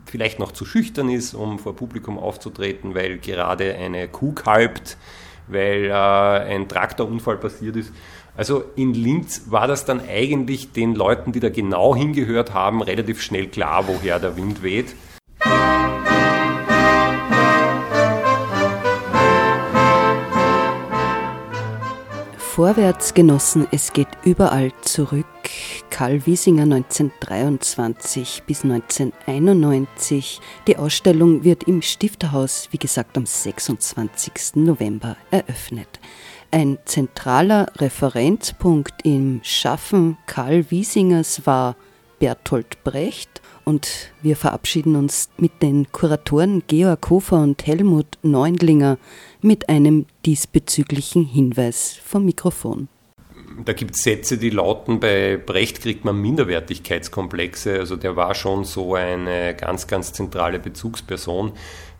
vielleicht 0.06 0.38
noch 0.38 0.52
zu 0.52 0.64
schüchtern 0.64 1.08
ist, 1.08 1.34
um 1.34 1.58
vor 1.58 1.76
Publikum 1.76 2.18
aufzutreten, 2.18 2.94
weil 2.94 3.18
gerade 3.18 3.74
eine 3.74 4.08
Kuh 4.08 4.32
kalbt, 4.32 4.96
weil 5.46 5.84
äh, 5.84 5.92
ein 5.92 6.68
Traktorunfall 6.68 7.36
passiert 7.36 7.76
ist. 7.76 7.92
Also 8.36 8.64
in 8.76 8.94
Linz 8.94 9.50
war 9.50 9.66
das 9.66 9.84
dann 9.84 10.00
eigentlich 10.00 10.72
den 10.72 10.94
Leuten, 10.94 11.32
die 11.32 11.40
da 11.40 11.48
genau 11.48 11.96
hingehört 11.96 12.54
haben, 12.54 12.82
relativ 12.82 13.20
schnell 13.20 13.48
klar, 13.48 13.88
woher 13.88 14.20
der 14.20 14.36
Wind 14.36 14.62
weht. 14.62 14.94
Vorwärts, 22.58 23.14
Genossen, 23.14 23.68
es 23.70 23.92
geht 23.92 24.08
überall 24.24 24.72
zurück. 24.82 25.26
Karl 25.90 26.26
Wiesinger 26.26 26.64
1923 26.64 28.42
bis 28.48 28.64
1991. 28.64 30.40
Die 30.66 30.76
Ausstellung 30.76 31.44
wird 31.44 31.68
im 31.68 31.82
Stifterhaus, 31.82 32.66
wie 32.72 32.78
gesagt, 32.78 33.16
am 33.16 33.26
26. 33.26 34.56
November 34.56 35.16
eröffnet. 35.30 36.00
Ein 36.50 36.78
zentraler 36.84 37.70
Referenzpunkt 37.76 39.06
im 39.06 39.38
Schaffen 39.44 40.18
Karl 40.26 40.68
Wiesingers 40.68 41.46
war 41.46 41.76
Bertolt 42.18 42.82
Brecht 42.82 43.40
und 43.68 44.10
wir 44.22 44.34
verabschieden 44.34 44.96
uns 44.96 45.28
mit 45.36 45.60
den 45.60 45.92
Kuratoren 45.92 46.62
Georg 46.68 47.10
Hofer 47.10 47.42
und 47.42 47.66
Helmut 47.66 48.06
Neundlinger 48.22 48.96
mit 49.42 49.68
einem 49.68 50.06
diesbezüglichen 50.24 51.26
Hinweis 51.26 52.00
vom 52.02 52.24
Mikrofon. 52.24 52.88
Da 53.66 53.74
gibt 53.74 53.94
es 53.94 54.02
Sätze, 54.04 54.38
die 54.38 54.48
lauten, 54.48 55.00
bei 55.00 55.36
Brecht 55.36 55.82
kriegt 55.82 56.02
man 56.06 56.18
Minderwertigkeitskomplexe. 56.18 57.78
Also 57.78 57.96
der 57.96 58.16
war 58.16 58.34
schon 58.34 58.64
so 58.64 58.94
eine 58.94 59.54
ganz, 59.54 59.86
ganz 59.86 60.14
zentrale 60.14 60.58
Bezugsperson. 60.58 61.52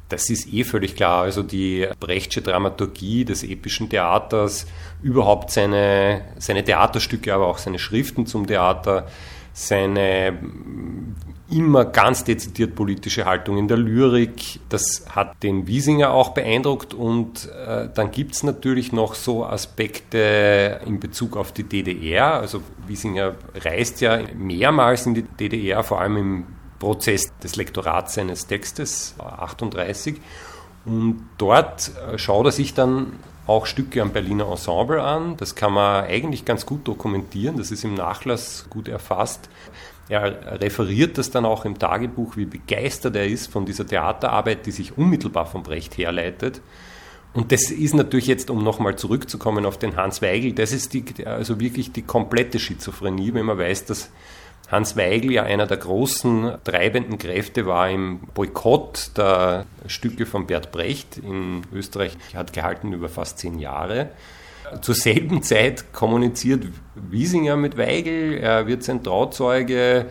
Das 0.08 0.30
ist 0.30 0.50
eh 0.50 0.64
völlig 0.64 0.96
klar. 0.96 1.24
Also 1.24 1.42
die 1.42 1.86
Brechtsche 2.00 2.40
Dramaturgie 2.40 3.26
des 3.26 3.42
epischen 3.42 3.90
Theaters, 3.90 4.66
überhaupt 5.02 5.50
seine, 5.50 6.22
seine 6.38 6.64
Theaterstücke, 6.64 7.34
aber 7.34 7.46
auch 7.46 7.58
seine 7.58 7.78
Schriften 7.78 8.24
zum 8.24 8.46
Theater, 8.46 9.06
seine 9.52 10.38
immer 11.50 11.84
ganz 11.84 12.24
dezidiert 12.24 12.74
politische 12.74 13.24
Haltung 13.24 13.58
in 13.58 13.68
der 13.68 13.78
Lyrik. 13.78 14.60
Das 14.68 15.04
hat 15.08 15.42
den 15.42 15.66
Wiesinger 15.66 16.10
auch 16.10 16.30
beeindruckt 16.30 16.94
und 16.94 17.48
äh, 17.48 17.88
dann 17.94 18.10
gibt 18.10 18.34
es 18.34 18.42
natürlich 18.42 18.92
noch 18.92 19.14
so 19.14 19.44
Aspekte 19.44 20.80
in 20.86 21.00
Bezug 21.00 21.36
auf 21.36 21.52
die 21.52 21.64
DDR. 21.64 22.34
Also 22.34 22.60
Wiesinger 22.86 23.34
reist 23.54 24.00
ja 24.00 24.20
mehrmals 24.36 25.06
in 25.06 25.14
die 25.14 25.22
DDR, 25.22 25.82
vor 25.82 26.00
allem 26.00 26.16
im 26.16 26.46
Prozess 26.78 27.32
des 27.42 27.56
Lektorats 27.56 28.14
seines 28.14 28.46
Textes 28.46 29.14
38. 29.18 30.20
Und 30.84 31.28
dort 31.38 31.90
äh, 32.12 32.18
schaut 32.18 32.46
er 32.46 32.52
sich 32.52 32.74
dann 32.74 33.14
auch 33.46 33.64
Stücke 33.64 34.02
am 34.02 34.10
Berliner 34.10 34.50
Ensemble 34.50 35.02
an. 35.02 35.36
Das 35.38 35.54
kann 35.54 35.72
man 35.72 36.04
eigentlich 36.04 36.44
ganz 36.44 36.66
gut 36.66 36.86
dokumentieren. 36.86 37.56
Das 37.56 37.70
ist 37.70 37.82
im 37.82 37.94
Nachlass 37.94 38.66
gut 38.68 38.88
erfasst. 38.88 39.48
Er 40.08 40.60
referiert 40.60 41.18
das 41.18 41.30
dann 41.30 41.44
auch 41.44 41.64
im 41.64 41.78
Tagebuch, 41.78 42.36
wie 42.36 42.46
begeistert 42.46 43.14
er 43.16 43.26
ist 43.26 43.52
von 43.52 43.66
dieser 43.66 43.86
Theaterarbeit, 43.86 44.64
die 44.66 44.70
sich 44.70 44.96
unmittelbar 44.96 45.46
von 45.46 45.62
Brecht 45.62 45.98
herleitet. 45.98 46.60
Und 47.34 47.52
das 47.52 47.70
ist 47.70 47.94
natürlich 47.94 48.26
jetzt, 48.26 48.50
um 48.50 48.64
nochmal 48.64 48.96
zurückzukommen 48.96 49.66
auf 49.66 49.78
den 49.78 49.96
Hans 49.96 50.22
Weigel, 50.22 50.52
das 50.52 50.72
ist 50.72 50.94
die, 50.94 51.04
also 51.26 51.60
wirklich 51.60 51.92
die 51.92 52.02
komplette 52.02 52.58
Schizophrenie, 52.58 53.34
wenn 53.34 53.44
man 53.44 53.58
weiß, 53.58 53.84
dass 53.84 54.10
Hans 54.70 54.96
Weigel 54.96 55.32
ja 55.32 55.44
einer 55.44 55.66
der 55.66 55.76
großen 55.76 56.58
treibenden 56.64 57.18
Kräfte 57.18 57.66
war 57.66 57.88
im 57.90 58.20
Boykott 58.34 59.12
der 59.16 59.66
Stücke 59.86 60.26
von 60.26 60.46
Bert 60.46 60.72
Brecht 60.72 61.18
in 61.18 61.62
Österreich, 61.72 62.16
hat 62.34 62.52
gehalten 62.52 62.92
über 62.92 63.08
fast 63.08 63.38
zehn 63.38 63.58
Jahre. 63.58 64.10
Zur 64.80 64.94
selben 64.94 65.42
Zeit 65.42 65.92
kommuniziert 65.92 66.66
Wiesinger 66.94 67.56
mit 67.56 67.76
Weigel, 67.76 68.38
er 68.38 68.66
wird 68.66 68.82
sein 68.82 69.02
Trauzeuge, 69.02 70.06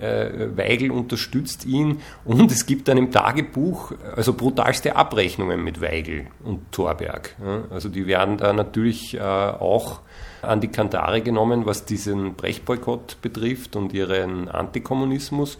äh, 0.00 0.56
Weigel 0.56 0.90
unterstützt 0.90 1.64
ihn 1.66 2.00
und 2.24 2.52
es 2.52 2.66
gibt 2.66 2.88
dann 2.88 2.98
im 2.98 3.10
Tagebuch 3.10 3.92
also 4.14 4.32
brutalste 4.32 4.96
Abrechnungen 4.96 5.62
mit 5.62 5.80
Weigel 5.80 6.26
und 6.44 6.70
Thorberg. 6.72 7.34
Also 7.70 7.88
die 7.88 8.06
werden 8.06 8.36
da 8.36 8.52
natürlich 8.52 9.14
äh, 9.14 9.20
auch 9.20 10.00
an 10.42 10.60
die 10.60 10.68
Kantare 10.68 11.20
genommen, 11.20 11.66
was 11.66 11.84
diesen 11.84 12.34
Brecht-Boykott 12.34 13.20
betrifft 13.22 13.74
und 13.76 13.92
ihren 13.92 14.48
Antikommunismus. 14.48 15.58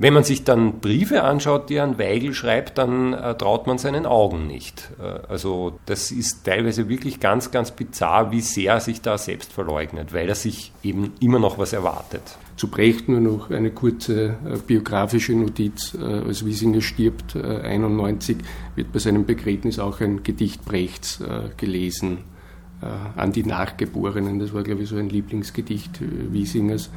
Wenn 0.00 0.14
man 0.14 0.22
sich 0.22 0.44
dann 0.44 0.78
Briefe 0.78 1.24
anschaut, 1.24 1.70
die 1.70 1.80
an 1.80 1.98
Weigel 1.98 2.32
schreibt, 2.32 2.78
dann 2.78 3.14
äh, 3.14 3.34
traut 3.34 3.66
man 3.66 3.78
seinen 3.78 4.06
Augen 4.06 4.46
nicht. 4.46 4.92
Äh, 5.00 5.26
also 5.28 5.78
das 5.86 6.12
ist 6.12 6.44
teilweise 6.44 6.88
wirklich 6.88 7.18
ganz, 7.18 7.50
ganz 7.50 7.72
bizarr, 7.72 8.30
wie 8.30 8.40
sehr 8.40 8.74
er 8.74 8.80
sich 8.80 9.00
da 9.00 9.18
selbst 9.18 9.52
verleugnet, 9.52 10.14
weil 10.14 10.28
er 10.28 10.36
sich 10.36 10.72
eben 10.84 11.14
immer 11.18 11.40
noch 11.40 11.58
was 11.58 11.72
erwartet. 11.72 12.22
Zu 12.56 12.68
Brecht 12.68 13.08
nur 13.08 13.20
noch 13.20 13.50
eine 13.50 13.72
kurze 13.72 14.36
äh, 14.46 14.58
biografische 14.64 15.32
Notiz. 15.32 15.96
Äh, 16.00 16.04
als 16.04 16.46
Wiesinger 16.46 16.80
stirbt, 16.80 17.34
1991, 17.34 18.36
äh, 18.36 18.42
wird 18.76 18.92
bei 18.92 19.00
seinem 19.00 19.26
Begräbnis 19.26 19.80
auch 19.80 20.00
ein 20.00 20.22
Gedicht 20.22 20.64
Brechts 20.64 21.20
äh, 21.20 21.48
gelesen 21.56 22.18
an 23.16 23.32
die 23.32 23.44
Nachgeborenen. 23.44 24.38
Das 24.38 24.52
war, 24.54 24.62
glaube 24.62 24.82
ich, 24.82 24.88
so 24.88 24.96
ein 24.96 25.08
Lieblingsgedicht 25.08 26.00
äh, 26.00 26.32
Wiesingers. 26.32 26.90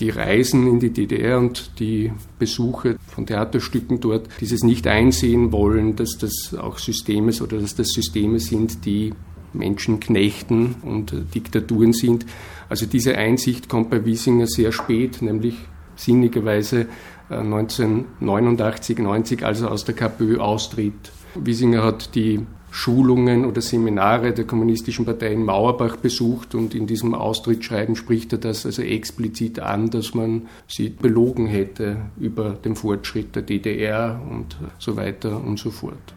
Die 0.00 0.10
Reisen 0.10 0.66
in 0.66 0.80
die 0.80 0.90
DDR 0.90 1.38
und 1.38 1.78
die 1.78 2.12
Besuche 2.38 2.96
von 3.06 3.26
Theaterstücken 3.26 4.00
dort, 4.00 4.28
dieses 4.40 4.64
nicht 4.64 4.86
einsehen 4.88 5.52
wollen, 5.52 5.94
dass 5.94 6.18
das 6.18 6.56
auch 6.58 6.78
Systeme 6.78 7.32
oder 7.40 7.60
dass 7.60 7.76
das 7.76 7.88
Systeme 7.88 8.40
sind, 8.40 8.84
die 8.84 9.12
Menschen 9.52 10.00
knechten 10.00 10.76
und 10.82 11.12
äh, 11.12 11.20
Diktaturen 11.34 11.92
sind. 11.92 12.26
Also 12.68 12.86
diese 12.86 13.16
Einsicht 13.16 13.68
kommt 13.68 13.90
bei 13.90 14.04
Wiesinger 14.04 14.46
sehr 14.46 14.72
spät, 14.72 15.22
nämlich 15.22 15.56
sinnigerweise 15.96 16.86
1989, 17.28 18.98
90, 18.98 19.44
als 19.44 19.62
er 19.62 19.70
aus 19.70 19.84
der 19.84 19.94
KPÖ 19.94 20.38
austritt. 20.38 21.12
Wiesinger 21.34 21.82
hat 21.82 22.14
die 22.14 22.40
Schulungen 22.74 23.44
oder 23.44 23.60
Seminare 23.60 24.32
der 24.32 24.46
Kommunistischen 24.46 25.04
Partei 25.04 25.32
in 25.32 25.44
Mauerbach 25.44 25.94
besucht 25.94 26.56
und 26.56 26.74
in 26.74 26.88
diesem 26.88 27.14
Austrittsschreiben 27.14 27.94
spricht 27.94 28.32
er 28.32 28.38
das 28.38 28.66
also 28.66 28.82
explizit 28.82 29.60
an, 29.60 29.90
dass 29.90 30.12
man 30.12 30.48
sie 30.66 30.88
belogen 30.88 31.46
hätte 31.46 31.98
über 32.18 32.50
den 32.50 32.74
Fortschritt 32.74 33.36
der 33.36 33.42
DDR 33.42 34.20
und 34.28 34.56
so 34.80 34.96
weiter 34.96 35.40
und 35.44 35.60
so 35.60 35.70
fort. 35.70 36.14